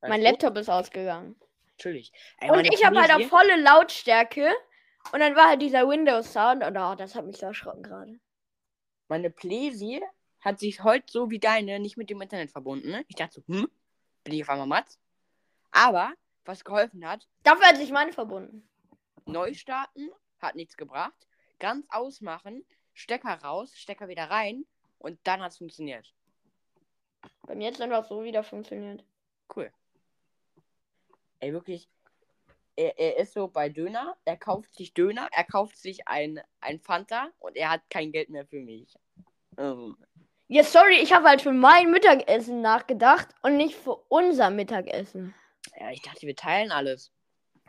Mein 0.00 0.20
du? 0.20 0.26
Laptop 0.26 0.56
ist 0.56 0.68
ausgegangen. 0.68 1.36
Chillig. 1.78 2.12
Ey, 2.38 2.50
Und 2.50 2.64
ich 2.72 2.84
habe 2.84 3.00
halt 3.00 3.12
auf 3.12 3.28
volle 3.28 3.60
Lautstärke. 3.60 4.52
Und 5.12 5.20
dann 5.20 5.36
war 5.36 5.48
halt 5.48 5.62
dieser 5.62 5.88
Windows-Sound. 5.88 6.64
Und 6.64 6.76
oh, 6.76 6.94
das 6.94 7.14
hat 7.14 7.26
mich 7.26 7.36
so 7.38 7.46
erschrocken 7.46 7.82
gerade. 7.82 8.18
Meine 9.08 9.30
Playsee 9.30 10.02
hat 10.40 10.58
sich 10.58 10.82
heute 10.82 11.10
so 11.10 11.30
wie 11.30 11.38
deine 11.38 11.78
nicht 11.78 11.96
mit 11.96 12.10
dem 12.10 12.20
Internet 12.20 12.50
verbunden. 12.50 12.90
Ne? 12.90 13.04
Ich 13.08 13.16
dachte 13.16 13.34
so, 13.34 13.42
hm, 13.52 13.68
bin 14.24 14.34
ich 14.34 14.42
auf 14.42 14.50
einmal 14.50 14.66
Matz? 14.66 14.98
Aber, 15.70 16.12
was 16.44 16.64
geholfen 16.64 17.06
hat, 17.06 17.26
Dafür 17.42 17.66
hat 17.66 17.76
sich 17.76 17.90
meine 17.90 18.12
verbunden. 18.12 18.68
neu 19.26 19.54
starten, 19.54 20.10
hat 20.38 20.54
nichts 20.54 20.76
gebracht. 20.76 21.26
Ganz 21.58 21.86
ausmachen, 21.90 22.64
Stecker 22.92 23.34
raus, 23.42 23.72
Stecker 23.76 24.08
wieder 24.08 24.30
rein 24.30 24.64
und 25.04 25.18
dann 25.24 25.42
hat 25.42 25.52
es 25.52 25.58
funktioniert. 25.58 26.12
Bei 27.46 27.54
mir 27.54 27.68
hat 27.68 27.74
es 27.74 27.80
einfach 27.80 28.04
so 28.08 28.24
wieder 28.24 28.42
funktioniert. 28.42 29.04
Cool. 29.54 29.70
Ey, 31.40 31.52
wirklich. 31.52 31.88
Er, 32.76 32.98
er 32.98 33.18
ist 33.18 33.34
so 33.34 33.46
bei 33.46 33.68
Döner, 33.68 34.16
er 34.24 34.36
kauft 34.36 34.74
sich 34.74 34.94
Döner, 34.94 35.28
er 35.30 35.44
kauft 35.44 35.76
sich 35.76 36.08
ein, 36.08 36.40
ein 36.60 36.80
Fanta 36.80 37.28
und 37.38 37.56
er 37.56 37.70
hat 37.70 37.82
kein 37.88 38.10
Geld 38.10 38.30
mehr 38.30 38.46
für 38.46 38.58
mich. 38.60 38.96
Ähm, 39.58 39.96
Ja, 40.48 40.64
sorry, 40.64 40.96
ich 40.96 41.12
habe 41.12 41.28
halt 41.28 41.42
für 41.42 41.52
mein 41.52 41.90
Mittagessen 41.90 42.62
nachgedacht 42.62 43.28
und 43.42 43.56
nicht 43.56 43.76
für 43.76 43.96
unser 44.08 44.50
Mittagessen. 44.50 45.34
ja, 45.78 45.90
ich 45.90 46.02
dachte, 46.02 46.26
wir 46.26 46.34
teilen 46.34 46.72
alles. 46.72 47.12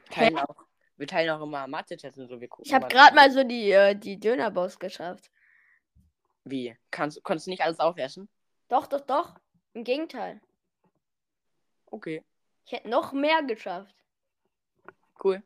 Teilen 0.10 0.40
auch, 0.40 0.56
wir 0.98 1.08
teilen 1.08 1.30
auch 1.30 1.42
immer 1.42 1.68
Mathe-Tests 1.68 2.18
und 2.18 2.28
so. 2.28 2.40
Wir 2.40 2.48
gucken 2.48 2.66
Ich 2.66 2.74
habe 2.74 2.88
gerade 2.88 3.14
mal 3.14 3.30
so 3.30 3.44
die, 3.44 3.72
äh, 3.72 3.94
die 3.96 4.20
Dönerbox 4.20 4.80
geschafft. 4.80 5.30
Wie? 6.46 6.78
Kannst, 6.92 7.24
konntest 7.24 7.48
du 7.48 7.52
nicht 7.52 7.64
alles 7.64 7.80
aufessen? 7.80 8.30
Doch, 8.70 8.88
doch, 8.88 9.02
doch. 9.02 9.36
Im 9.74 9.84
Gegenteil. 9.84 10.40
Okay, 11.88 12.24
Ich 12.66 12.72
hätte 12.72 12.90
noch 12.90 13.14
mehr 13.14 13.44
geschafft. 13.44 13.96
cool. 15.24 15.42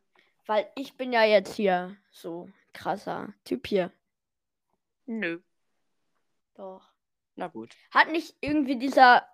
Weil 0.46 0.70
ich 0.76 0.96
bin 0.98 1.14
ja 1.14 1.24
jetzt 1.24 1.54
hier 1.56 1.96
so 2.12 2.50
krasser 2.74 3.34
Typ 3.46 3.68
hier. 3.68 3.92
Nö. 5.06 5.42
Doch. 6.56 6.92
Na 7.36 7.48
gut. 7.48 7.76
Hat 7.92 8.10
nicht 8.12 8.36
irgendwie 8.42 8.78
dieser 8.78 9.28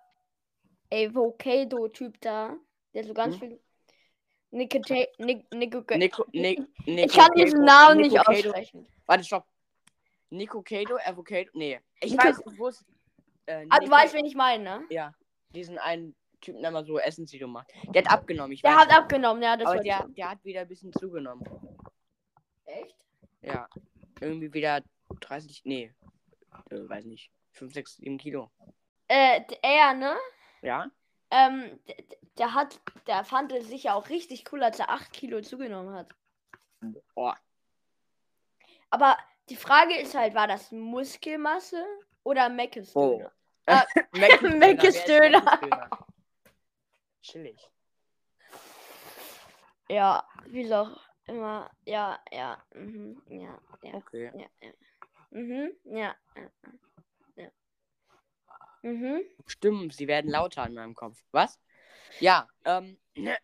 Avocado-Typ 0.92 2.20
da, 2.20 2.56
der 2.94 3.04
so 3.04 3.14
ganz 3.14 3.34
Hm? 3.36 3.40
viel 3.40 3.60
Nicota 4.50 4.94
Nic 5.18 5.52
Nico 5.52 5.82
Nico, 5.96 6.24
Nick, 6.32 6.60
Ich 6.86 7.12
kann 7.12 7.32
diesen 7.36 7.64
Namen 7.64 8.00
nicht 8.02 8.18
aussprechen. 8.20 8.86
Warte, 9.06 9.24
stopp. 9.24 9.46
Nico 10.30 10.62
Cado, 10.62 10.96
Avocado. 11.04 11.50
Nee. 11.54 11.80
Ich 12.00 12.12
Nico- 12.12 12.24
weiß, 12.24 12.40
ich 12.52 12.58
wusste. 12.58 12.84
Äh, 13.46 13.66
Ah, 13.70 13.78
du 13.78 13.84
Nico- 13.86 13.92
weißt, 13.92 14.14
wen 14.14 14.24
ich 14.26 14.34
meine, 14.34 14.62
ne? 14.64 14.86
Ja. 14.90 15.14
Diesen 15.50 15.78
einen 15.78 16.14
Typen, 16.40 16.60
der 16.62 16.70
mal 16.70 16.84
so 16.84 16.98
Essensvideo 16.98 17.48
macht. 17.48 17.70
Der 17.88 18.02
hat 18.04 18.10
abgenommen, 18.10 18.52
ich 18.52 18.62
Der 18.62 18.76
hat 18.76 18.92
abgenommen, 18.92 19.42
ja, 19.42 19.56
das 19.56 19.66
aber 19.68 19.76
war 19.76 19.82
der, 19.82 20.06
der 20.08 20.30
hat 20.30 20.44
wieder 20.44 20.62
ein 20.62 20.68
bisschen 20.68 20.92
zugenommen. 20.92 21.44
Echt? 22.64 22.96
Ja. 23.42 23.68
Irgendwie 24.20 24.52
wieder 24.52 24.82
30, 25.20 25.62
nee. 25.64 25.94
Äh, 26.70 26.88
weiß 26.88 27.04
nicht. 27.04 27.30
5, 27.52 27.72
6, 27.72 27.96
7 27.96 28.18
Kilo. 28.18 28.50
Äh, 29.08 29.42
er, 29.62 29.94
ne? 29.94 30.16
Ja? 30.62 30.90
Ähm, 31.30 31.78
der 32.38 32.54
hat, 32.54 32.80
der 33.06 33.24
fand 33.24 33.52
es 33.52 33.68
sicher 33.68 33.94
auch 33.94 34.08
richtig 34.08 34.52
cool, 34.52 34.62
als 34.62 34.78
er 34.78 34.90
8 34.90 35.12
Kilo 35.12 35.40
zugenommen 35.40 35.94
hat. 35.94 36.10
Boah. 37.14 37.36
Aber 38.90 39.16
die 39.48 39.56
Frage 39.56 39.96
ist 39.98 40.14
halt, 40.14 40.34
war 40.34 40.48
das 40.48 40.70
Muskelmasse 40.72 41.84
oder 42.24 42.48
Meckes 42.48 42.94
Oh. 42.94 43.18
Döner? 43.18 43.32
Äh, 43.66 43.84
Mac 44.12 44.42
Mac 44.42 44.84
is 44.84 45.04
Döner. 45.04 45.60
Chillig. 47.22 47.58
Ja, 49.88 50.24
wie 50.46 50.72
auch 50.72 50.96
immer. 51.26 51.70
Ja, 51.84 52.18
ja, 52.30 52.62
mhm, 52.74 53.20
ja, 53.28 53.58
ja, 53.82 53.94
Okay. 53.94 54.32
ja, 54.34 54.46
ja. 54.60 54.72
Mhm, 55.30 55.72
ja, 55.84 56.14
ja, 56.36 56.50
ja. 57.36 57.50
Mhm. 58.82 59.22
Stimmen, 59.46 59.90
sie 59.90 60.06
werden 60.08 60.30
lauter 60.30 60.66
in 60.66 60.74
meinem 60.74 60.94
Kopf. 60.94 61.18
Was? 61.32 61.60
Ja, 62.20 62.48
ähm. 62.64 62.98
ja. 63.16 63.36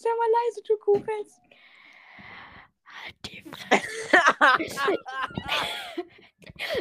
Sag 0.00 0.12
mal 0.16 0.30
leise, 0.30 0.62
du 0.62 0.76
Kuhfels. 0.78 1.40
Die 3.26 3.44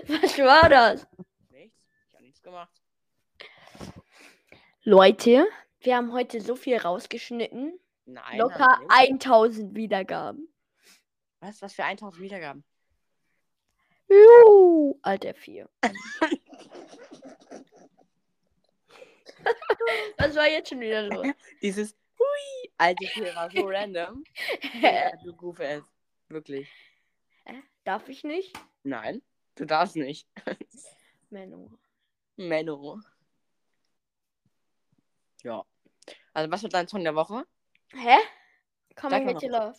Was 0.07 0.37
war 0.37 0.69
das? 0.69 1.07
Nichts? 1.49 1.81
Ich 2.07 2.13
habe 2.13 2.23
nichts 2.23 2.43
gemacht. 2.43 2.79
Leute, 4.83 5.47
wir 5.79 5.95
haben 5.97 6.13
heute 6.13 6.41
so 6.41 6.55
viel 6.55 6.77
rausgeschnitten. 6.77 7.79
Nein. 8.05 8.37
Locker 8.37 8.67
haben 8.67 8.87
wir 8.87 9.01
nicht. 9.01 9.25
1000 9.25 9.75
Wiedergaben. 9.75 10.47
Was? 11.39 11.59
Was 11.63 11.73
für 11.73 11.85
1000 11.85 12.21
Wiedergaben? 12.21 12.63
Juhu, 14.07 14.99
Alter 15.01 15.33
4. 15.33 15.67
Was 20.17 20.35
war 20.35 20.47
jetzt 20.47 20.69
schon 20.69 20.81
wieder 20.81 21.01
los? 21.01 21.25
Dieses 21.63 21.95
Hui, 22.37 22.71
alte 22.77 23.05
Tier 23.05 23.35
war 23.35 23.49
so 23.49 23.65
random. 23.65 24.23
Ja, 24.81 25.11
du 25.23 25.35
Kuhfels. 25.35 25.85
Wirklich. 26.29 26.69
Darf 27.83 28.09
ich 28.09 28.23
nicht? 28.23 28.53
Nein, 28.83 29.21
du 29.55 29.65
darfst 29.65 29.95
nicht. 29.95 30.27
Menno. 31.29 31.71
Menno. 32.35 32.99
Ja. 35.43 35.63
Also, 36.33 36.51
was 36.51 36.63
wird 36.63 36.73
dein 36.73 36.87
Song 36.87 37.03
der 37.03 37.15
Woche? 37.15 37.45
Hä? 37.93 38.17
Coming 38.95 39.27
with 39.27 39.41
your 39.41 39.51
love. 39.51 39.77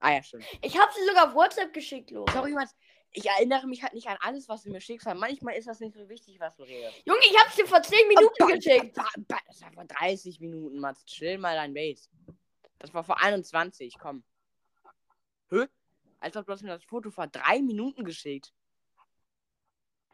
Ah, 0.00 0.12
ja, 0.12 0.22
stimmt. 0.22 0.44
Ich 0.62 0.78
habe 0.78 0.92
sie 0.92 1.04
sogar 1.06 1.28
auf 1.28 1.34
WhatsApp 1.34 1.72
geschickt, 1.72 2.10
Lo. 2.10 2.26
Sorry, 2.30 2.52
Mann. 2.52 2.68
Ich 3.12 3.26
erinnere 3.26 3.66
mich 3.66 3.82
halt 3.82 3.94
nicht 3.94 4.06
an 4.06 4.18
alles, 4.20 4.48
was 4.48 4.62
du 4.62 4.70
mir 4.70 4.80
schickst, 4.80 5.06
weil 5.06 5.14
manchmal 5.14 5.54
ist 5.56 5.66
das 5.66 5.80
nicht 5.80 5.94
so 5.96 6.08
wichtig, 6.08 6.38
was 6.38 6.54
du 6.56 6.62
redest. 6.62 7.02
Junge, 7.06 7.20
ich 7.20 7.38
habe 7.40 7.50
sie 7.54 7.64
vor 7.64 7.82
10 7.82 8.06
Minuten 8.08 8.34
Ba- 8.38 8.46
geschickt. 8.54 8.96
Das 9.46 9.62
war 9.62 9.72
vor 9.72 9.84
30 9.84 10.40
Minuten, 10.40 10.78
Mats. 10.78 11.04
Chill 11.06 11.38
mal 11.38 11.56
dein 11.56 11.72
Base. 11.72 12.08
Das 12.78 12.92
war 12.92 13.02
vor 13.02 13.20
21, 13.20 13.96
komm. 13.98 14.22
Hä? 15.50 15.66
Als 16.20 16.36
ob 16.36 16.46
du 16.46 16.52
hast 16.52 16.62
mir 16.62 16.68
das 16.68 16.84
Foto 16.84 17.10
vor 17.10 17.26
drei 17.26 17.60
Minuten 17.62 18.04
geschickt. 18.04 18.52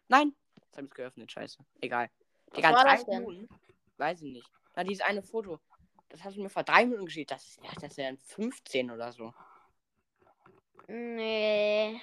Nein. 0.08 0.34
Jetzt 0.56 0.76
habe 0.76 0.86
ich 0.86 0.90
es 0.92 0.94
geöffnet. 0.96 1.32
Scheiße. 1.32 1.58
Egal. 1.80 2.10
Was 2.46 2.56
Digga, 2.56 2.72
war 2.72 2.84
das 2.84 3.04
denn? 3.04 3.24
Minuten? 3.24 3.48
Weiß 3.96 4.22
ich 4.22 4.32
nicht. 4.32 4.50
Na, 4.76 4.84
dieses 4.84 5.04
eine 5.04 5.22
Foto. 5.22 5.60
Das 6.10 6.22
hast 6.22 6.36
du 6.36 6.42
mir 6.42 6.50
vor 6.50 6.62
drei 6.62 6.84
Minuten 6.84 7.06
geschickt. 7.06 7.30
Das 7.32 7.56
ja, 7.62 7.70
das 7.74 7.84
ist 7.92 7.96
ja 7.96 8.06
ein 8.08 8.18
15 8.18 8.90
oder 8.90 9.12
so. 9.12 9.34
Nee. 10.86 12.00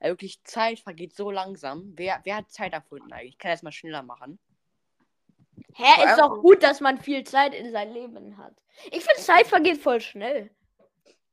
Ja, 0.00 0.08
wirklich, 0.08 0.42
Zeit 0.44 0.80
vergeht 0.80 1.14
so 1.14 1.30
langsam. 1.30 1.92
Wer, 1.96 2.20
wer 2.24 2.36
hat 2.36 2.50
Zeit 2.50 2.72
erfunden 2.72 3.12
eigentlich? 3.12 3.34
Ich 3.34 3.38
kann 3.38 3.50
das 3.50 3.62
mal 3.62 3.72
schneller 3.72 4.02
machen. 4.02 4.38
Hä, 5.74 5.84
Vor 5.96 6.04
ist 6.04 6.18
doch 6.18 6.40
gut, 6.40 6.62
dass 6.62 6.80
man 6.80 7.00
viel 7.00 7.24
Zeit 7.24 7.54
in 7.54 7.72
sein 7.72 7.92
Leben 7.92 8.36
hat. 8.36 8.54
Ich 8.86 9.04
finde, 9.04 9.20
Zeit 9.20 9.46
vergeht 9.46 9.80
voll 9.80 10.00
schnell. 10.00 10.50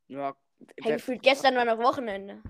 Ja, 0.08 0.36
Hey, 0.82 0.94
gefühlt 0.94 1.22
gestern 1.22 1.56
war 1.56 1.66
noch 1.66 1.78
Wochenende. 1.78 2.42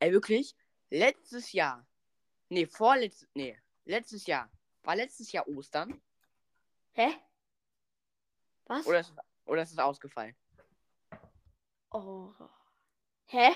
Ey, 0.00 0.12
wirklich? 0.12 0.54
Letztes 0.90 1.52
Jahr. 1.52 1.86
Nee, 2.48 2.66
vorletztes. 2.66 3.28
Nee, 3.34 3.58
letztes 3.84 4.26
Jahr. 4.26 4.50
War 4.82 4.96
letztes 4.96 5.32
Jahr 5.32 5.46
Ostern? 5.48 6.00
Hä? 6.92 7.14
Was? 8.66 8.86
Oder 8.86 9.00
ist, 9.00 9.12
oder 9.46 9.62
ist 9.62 9.72
es 9.72 9.78
ausgefallen? 9.78 10.36
Oh. 11.90 12.32
Hä? 13.26 13.50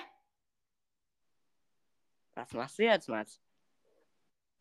Was 2.39 2.53
machst 2.53 2.79
du 2.79 2.85
jetzt, 2.85 3.09
Mats? 3.09 3.41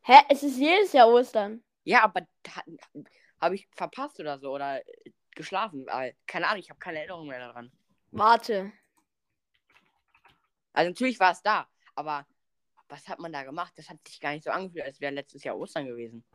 Hä? 0.02 0.16
Es 0.30 0.42
ist 0.42 0.58
jedes 0.58 0.94
Jahr 0.94 1.08
Ostern. 1.10 1.64
Ja, 1.84 2.04
aber 2.04 2.28
habe 3.40 3.54
ich 3.54 3.68
verpasst 3.76 4.20
oder 4.20 4.40
so? 4.40 4.52
Oder 4.52 4.84
äh, 4.88 5.12
geschlafen? 5.36 5.86
Keine 6.26 6.48
Ahnung, 6.48 6.60
ich 6.60 6.72
habe 6.72 6.80
keine 6.80 6.98
Erinnerung 6.98 7.28
mehr 7.28 7.40
daran. 7.40 7.72
Warte. 8.10 8.72
Also 10.74 10.90
natürlich 10.90 11.20
war 11.20 11.34
es 11.34 11.44
da, 11.44 11.68
aber 11.94 12.26
was 12.90 13.08
hat 13.08 13.20
man 13.20 13.32
da 13.32 13.44
gemacht? 13.44 13.74
Das 13.76 13.90
hat 13.90 14.00
sich 14.08 14.20
gar 14.20 14.32
nicht 14.32 14.44
so 14.44 14.50
angefühlt, 14.50 14.86
als 14.86 15.00
wäre 15.00 15.14
letztes 15.14 15.44
Jahr 15.44 15.56
Ostern 15.56 15.86
gewesen. 15.86 16.26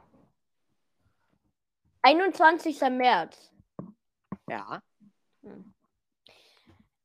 21. 2.02 2.80
März. 2.82 3.52
Ja. 4.48 4.80
Hm. 5.42 5.74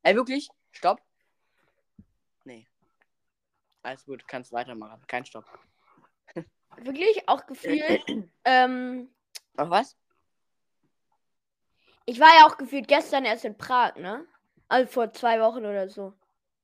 Ey, 0.04 0.16
wirklich? 0.16 0.48
Stopp? 0.72 1.02
Alles 3.88 4.06
gut, 4.06 4.28
kannst 4.28 4.52
weitermachen. 4.52 5.02
Kein 5.08 5.26
Stopp. 5.26 5.46
Wirklich 6.76 7.30
auch 7.30 7.46
gefühlt. 7.46 8.04
ähm, 8.44 9.10
Ach 9.56 9.70
was? 9.70 9.96
ich 12.06 12.20
war 12.20 12.28
ja 12.38 12.48
auch 12.48 12.58
gefühlt 12.58 12.86
gestern 12.90 13.24
erst 13.24 13.46
in 13.46 13.58
Prag, 13.58 13.96
ne? 13.96 14.28
Also 14.68 14.92
vor 14.92 15.14
zwei 15.14 15.40
Wochen 15.40 15.66
oder 15.66 15.88
so. 15.88 16.12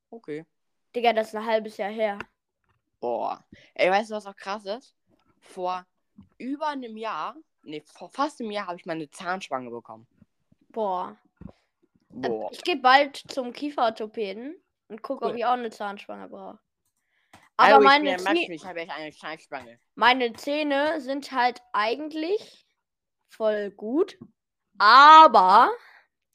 Okay. 0.10 0.46
Digga, 0.94 1.14
das 1.14 1.30
ist 1.30 1.36
ein 1.36 1.46
halbes 1.46 1.78
Jahr 1.78 1.92
her. 1.92 2.20
Boah. 3.00 3.42
Ey, 3.74 3.90
weißt 3.90 4.12
du, 4.12 4.16
was 4.16 4.26
auch 4.26 4.36
krass 4.36 4.66
ist? 4.66 4.94
Vor 5.40 5.86
über 6.38 6.68
einem 6.68 6.98
Jahr, 6.98 7.38
nee, 7.64 7.82
vor 7.86 8.10
fast 8.10 8.42
einem 8.42 8.52
Jahr 8.52 8.68
habe 8.68 8.76
ich 8.76 8.86
meine 8.86 9.10
Zahnspange 9.10 9.70
bekommen. 9.70 10.06
Boah. 10.72 11.16
Äh, 12.22 12.28
Boah. 12.28 12.52
Ich 12.52 12.62
gehe 12.64 12.82
bald 12.82 13.16
zum 13.16 13.54
Kieferorthopäden 13.54 14.62
und 14.90 15.02
gucke, 15.02 15.24
ob 15.24 15.32
Cool. 15.32 15.38
ich 15.38 15.46
auch 15.46 15.54
eine 15.54 15.72
Zahnspange 15.72 16.28
brauche. 16.28 16.60
Aber 17.58 17.78
ich 17.78 17.84
meine, 17.84 18.04
bin 18.04 18.18
der 18.18 18.20
Zäh- 18.20 18.34
Max, 18.34 18.50
ich 18.50 18.66
habe 18.66 18.80
echt 18.82 18.92
eine 18.92 19.12
Zahnspange. 19.12 19.80
meine 19.96 20.34
Zähne 20.34 21.00
sind 21.02 21.32
halt 21.32 21.62
eigentlich 21.72 22.66
voll 23.30 23.72
gut, 23.72 24.18
aber 24.78 25.72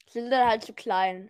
sind 0.09 0.29
dann 0.31 0.47
halt 0.47 0.63
zu 0.63 0.73
klein. 0.73 1.29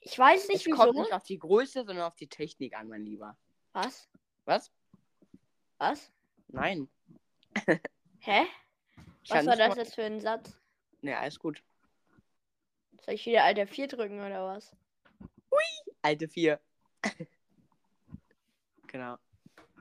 Ich 0.00 0.18
weiß 0.18 0.42
Es 0.44 0.48
nicht 0.48 0.70
kommt 0.70 0.92
wieso. 0.94 1.02
nicht 1.02 1.12
auf 1.12 1.22
die 1.24 1.38
Größe, 1.38 1.84
sondern 1.84 2.06
auf 2.06 2.16
die 2.16 2.26
Technik 2.28 2.74
an, 2.74 2.88
mein 2.88 3.04
Lieber. 3.04 3.36
Was? 3.72 4.08
Was? 4.46 4.72
Was? 5.78 6.10
Nein. 6.48 6.88
Hä? 8.20 8.46
Ich 9.22 9.30
Was 9.30 9.46
war 9.46 9.56
das 9.56 9.76
jetzt 9.76 9.94
für 9.94 10.04
ein 10.04 10.20
Satz? 10.20 10.58
Nee, 11.02 11.14
alles 11.14 11.38
gut. 11.38 11.62
Soll 13.02 13.14
ich 13.14 13.26
wieder 13.26 13.44
Alter 13.44 13.66
4 13.66 13.88
drücken 13.88 14.20
oder 14.20 14.46
was? 14.46 14.74
Alte 16.02 16.28
vier. 16.28 16.58
genau. 18.90 19.16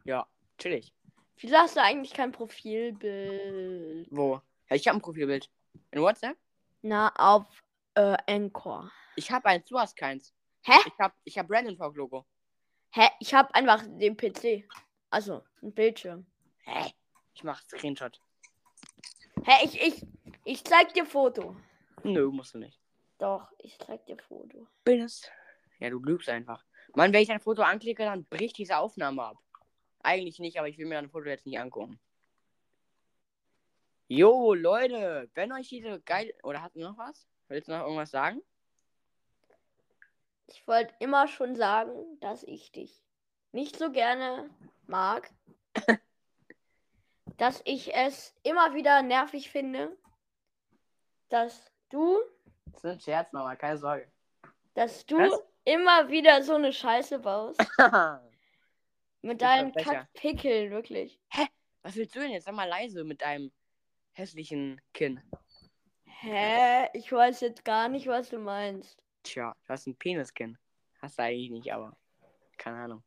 Ja, 0.05 0.27
chillig. 0.57 0.93
Wieso 1.37 1.55
hast 1.57 1.75
du 1.75 1.81
eigentlich 1.81 2.13
kein 2.13 2.31
Profilbild? 2.31 4.07
Wo? 4.11 4.41
Ja, 4.69 4.75
ich 4.75 4.87
habe 4.87 4.97
ein 4.97 5.01
Profilbild. 5.01 5.49
In 5.91 6.01
WhatsApp? 6.01 6.37
Na, 6.81 7.11
auf 7.15 7.45
äh, 7.95 8.17
Anchor. 8.27 8.91
Ich 9.15 9.31
habe 9.31 9.47
eins, 9.47 9.65
du 9.65 9.77
hast 9.77 9.95
keins. 9.95 10.33
Hä? 10.63 10.73
Ich 10.85 10.99
habe 10.99 11.13
ich 11.23 11.37
hab 11.37 11.47
Brandon 11.47 11.77
Talk 11.77 11.95
Logo. 11.95 12.25
Hä? 12.91 13.07
Ich 13.19 13.33
habe 13.33 13.53
einfach 13.55 13.83
den 13.85 14.15
PC. 14.15 14.67
Also, 15.09 15.43
ein 15.61 15.73
Bildschirm. 15.73 16.25
Hä? 16.63 16.93
Ich 17.33 17.43
mach 17.43 17.61
Screenshot. 17.63 18.19
Hä? 19.45 19.65
Ich, 19.65 19.81
ich, 19.81 20.05
ich 20.43 20.63
zeig 20.63 20.93
dir 20.93 21.05
Foto. 21.05 21.55
Nö, 22.03 22.29
musst 22.31 22.53
du 22.53 22.59
nicht. 22.59 22.79
Doch, 23.17 23.47
ich 23.59 23.77
zeig 23.79 24.05
dir 24.05 24.17
Foto. 24.17 24.67
Bin 24.83 25.01
es. 25.01 25.29
Ja, 25.79 25.89
du 25.89 25.99
lügst 25.99 26.29
einfach. 26.29 26.63
Mann, 26.95 27.13
wenn 27.13 27.21
ich 27.21 27.31
ein 27.31 27.39
Foto 27.39 27.61
anklicke, 27.61 28.03
dann 28.03 28.25
bricht 28.25 28.57
diese 28.57 28.77
Aufnahme 28.77 29.23
ab. 29.23 29.37
Eigentlich 30.01 30.39
nicht, 30.39 30.57
aber 30.57 30.67
ich 30.67 30.77
will 30.77 30.85
mir 30.85 30.97
ein 30.97 31.09
Foto 31.09 31.27
jetzt 31.27 31.45
nicht 31.45 31.59
angucken. 31.59 31.99
Jo, 34.07 34.53
Leute, 34.53 35.29
wenn 35.35 35.51
euch 35.51 35.69
diese 35.69 36.01
geil. 36.01 36.33
Oder 36.43 36.61
hast 36.63 36.75
du 36.75 36.79
noch 36.79 36.97
was? 36.97 37.27
Willst 37.47 37.67
du 37.67 37.73
noch 37.73 37.83
irgendwas 37.83 38.11
sagen? 38.11 38.41
Ich 40.47 40.67
wollte 40.67 40.95
immer 40.99 41.27
schon 41.27 41.55
sagen, 41.55 42.19
dass 42.19 42.43
ich 42.43 42.71
dich 42.71 43.03
nicht 43.51 43.77
so 43.77 43.91
gerne 43.91 44.49
mag. 44.87 45.29
dass 47.37 47.61
ich 47.65 47.95
es 47.95 48.35
immer 48.43 48.73
wieder 48.73 49.01
nervig 49.03 49.51
finde, 49.51 49.95
dass 51.29 51.71
du, 51.89 52.17
Das 52.65 52.83
ist 52.83 52.85
ein 52.85 52.99
Scherz 52.99 53.31
nochmal, 53.31 53.57
keine 53.57 53.77
Sorge. 53.77 54.11
dass 54.73 55.05
du 55.05 55.17
Was? 55.17 55.43
Immer 55.73 56.09
wieder 56.09 56.41
so 56.43 56.55
eine 56.55 56.73
Scheiße 56.73 57.19
baust. 57.19 57.59
Mit 59.21 59.41
deinen. 59.41 59.73
Kackpickeln, 59.73 60.71
wirklich. 60.71 61.19
Was 61.83 61.95
willst 61.95 62.15
du 62.15 62.19
denn 62.21 62.31
jetzt? 62.31 62.45
Sag 62.45 62.55
mal 62.55 62.67
leise 62.67 63.03
mit 63.03 63.21
deinem 63.21 63.51
hässlichen 64.13 64.81
Kinn. 64.93 65.21
Hä? 66.03 66.87
Ich 66.93 67.11
weiß 67.11 67.41
jetzt 67.41 67.63
gar 67.63 67.87
nicht, 67.89 68.07
was 68.07 68.29
du 68.29 68.37
meinst. 68.39 68.97
Tja, 69.23 69.53
du 69.65 69.69
hast 69.73 69.87
ein 69.87 69.95
Peniskinn. 69.95 70.57
Hast 71.01 71.17
du 71.19 71.23
eigentlich 71.23 71.51
nicht, 71.51 71.73
aber. 71.73 71.95
Keine 72.57 72.77
Ahnung. 72.83 73.03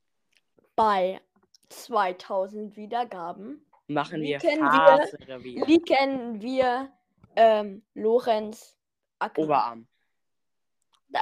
Bei 0.77 1.21
2000 1.69 2.77
Wiedergaben 2.77 3.65
Machen 3.89 4.23
wir 4.23 4.41
wir- 4.43 4.59
Fahrrevier. 4.59 5.67
liegen 5.67 6.41
wir 6.41 6.91
ähm, 7.37 7.83
Lorenz 7.95 8.77
Ackmann. 9.19 9.45
Oberarm. 9.47 9.89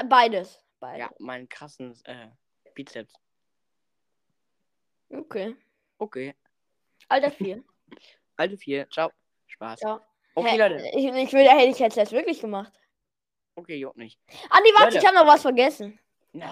Beides. 0.09 0.65
Beides. 0.81 1.01
Ja, 1.01 1.11
meinen 1.19 1.49
krassen 1.49 1.95
äh, 2.05 2.29
Bizeps. 2.75 3.15
Okay. 5.11 5.57
Okay. 5.99 6.35
Alter 7.09 7.31
4. 7.31 7.63
Alte 8.37 8.57
vier. 8.57 8.89
Ciao. 8.89 9.11
Spaß. 9.49 9.81
Ja. 9.83 10.01
Okay, 10.35 10.51
Hä? 10.53 10.57
Leute. 10.57 10.77
Ich, 10.95 11.05
ich 11.05 11.33
will, 11.35 11.47
hätte 11.47 11.71
ich 11.71 11.79
jetzt 11.79 11.99
das 11.99 12.11
wirklich 12.11 12.41
gemacht. 12.41 12.73
Okay, 13.55 13.77
juckt 13.77 13.99
nicht. 13.99 14.19
Ah, 14.49 14.61
nee, 14.63 14.71
warte, 14.71 14.95
Leute. 14.95 14.99
ich 14.99 15.07
habe 15.07 15.17
noch 15.17 15.27
was 15.27 15.43
vergessen. 15.43 15.99
No. 16.33 16.47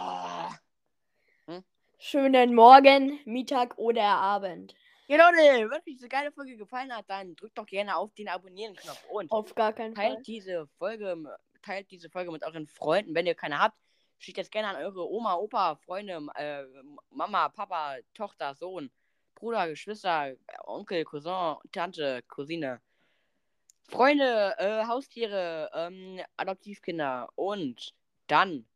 Schönen 2.00 2.54
Morgen, 2.54 3.18
Mittag 3.24 3.76
oder 3.76 4.04
Abend. 4.04 4.74
Ja, 5.08 5.16
Leute, 5.16 5.38
wenn 5.38 5.72
euch 5.72 5.82
diese 5.84 6.08
geile 6.08 6.30
Folge 6.30 6.56
gefallen 6.56 6.94
hat, 6.94 7.06
dann 7.08 7.34
drückt 7.34 7.58
doch 7.58 7.66
gerne 7.66 7.96
auf 7.96 8.14
den 8.14 8.28
Abonnieren-Knopf 8.28 9.04
und 9.10 9.32
Auf 9.32 9.54
gar 9.54 9.72
keinen 9.72 9.96
Fall. 9.96 10.14
teilt 10.14 10.26
diese 10.26 10.68
Folge, 10.78 11.16
teilt 11.62 11.90
diese 11.90 12.08
Folge 12.08 12.30
mit 12.30 12.44
euren 12.44 12.68
Freunden. 12.68 13.14
Wenn 13.16 13.26
ihr 13.26 13.34
keine 13.34 13.58
habt, 13.58 13.76
schickt 14.18 14.38
das 14.38 14.50
gerne 14.50 14.68
an 14.68 14.76
eure 14.76 15.08
Oma, 15.08 15.36
Opa, 15.36 15.76
Freunde, 15.76 16.26
äh, 16.34 16.64
Mama, 17.10 17.48
Papa, 17.48 17.96
Tochter, 18.14 18.54
Sohn, 18.54 18.90
Bruder, 19.34 19.68
Geschwister, 19.68 20.34
Onkel, 20.66 21.04
Cousin, 21.04 21.56
Tante, 21.72 22.22
Cousine. 22.28 22.80
Freunde, 23.84 24.54
äh, 24.58 24.84
Haustiere, 24.86 25.70
ähm, 25.72 26.20
Adoptivkinder 26.36 27.30
und 27.36 27.94
dann 28.26 28.66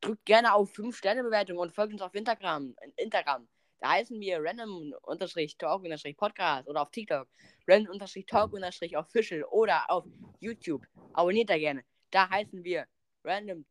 drückt 0.00 0.24
gerne 0.24 0.54
auf 0.54 0.72
5-Sterne-Bewertung 0.72 1.58
und 1.58 1.74
folgt 1.74 1.92
uns 1.92 2.00
auf 2.00 2.14
Instagram. 2.14 2.74
Instagram. 2.96 3.46
Da 3.80 3.90
heißen 3.90 4.18
wir 4.18 4.42
random-talk-podcast 4.42 6.66
oder 6.66 6.80
auf 6.80 6.90
TikTok 6.90 7.28
random-talk-official 7.68 9.44
oder 9.44 9.84
auf 9.90 10.06
YouTube. 10.40 10.86
Abonniert 11.12 11.50
da 11.50 11.58
gerne. 11.58 11.84
Da 12.10 12.30
heißen 12.30 12.64
wir 12.64 12.86
Random 13.22 13.66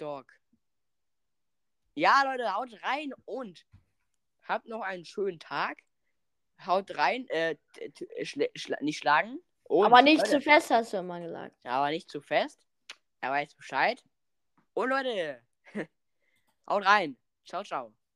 Talk. 0.00 0.32
Ja, 1.94 2.22
Leute, 2.24 2.54
haut 2.54 2.70
rein 2.82 3.12
und 3.26 3.66
habt 4.48 4.66
noch 4.66 4.80
einen 4.80 5.04
schönen 5.04 5.38
Tag. 5.38 5.78
Haut 6.64 6.96
rein, 6.96 7.26
äh, 7.28 7.56
schla 8.24 8.46
schla 8.54 8.78
nicht 8.80 8.98
schlagen. 8.98 9.38
Und, 9.64 9.86
Aber 9.86 10.02
nicht 10.02 10.18
Leute, 10.18 10.30
zu 10.30 10.40
fest, 10.40 10.70
hast 10.70 10.92
du 10.92 10.98
immer 10.98 11.20
gesagt. 11.20 11.54
aber 11.64 11.90
nicht 11.90 12.10
zu 12.10 12.20
fest. 12.20 12.66
Er 13.20 13.30
weiß 13.30 13.54
Bescheid. 13.54 14.02
Und 14.72 14.88
Leute, 14.88 15.42
haut 16.66 16.86
rein. 16.86 17.18
Ciao, 17.44 17.62
ciao. 17.62 17.92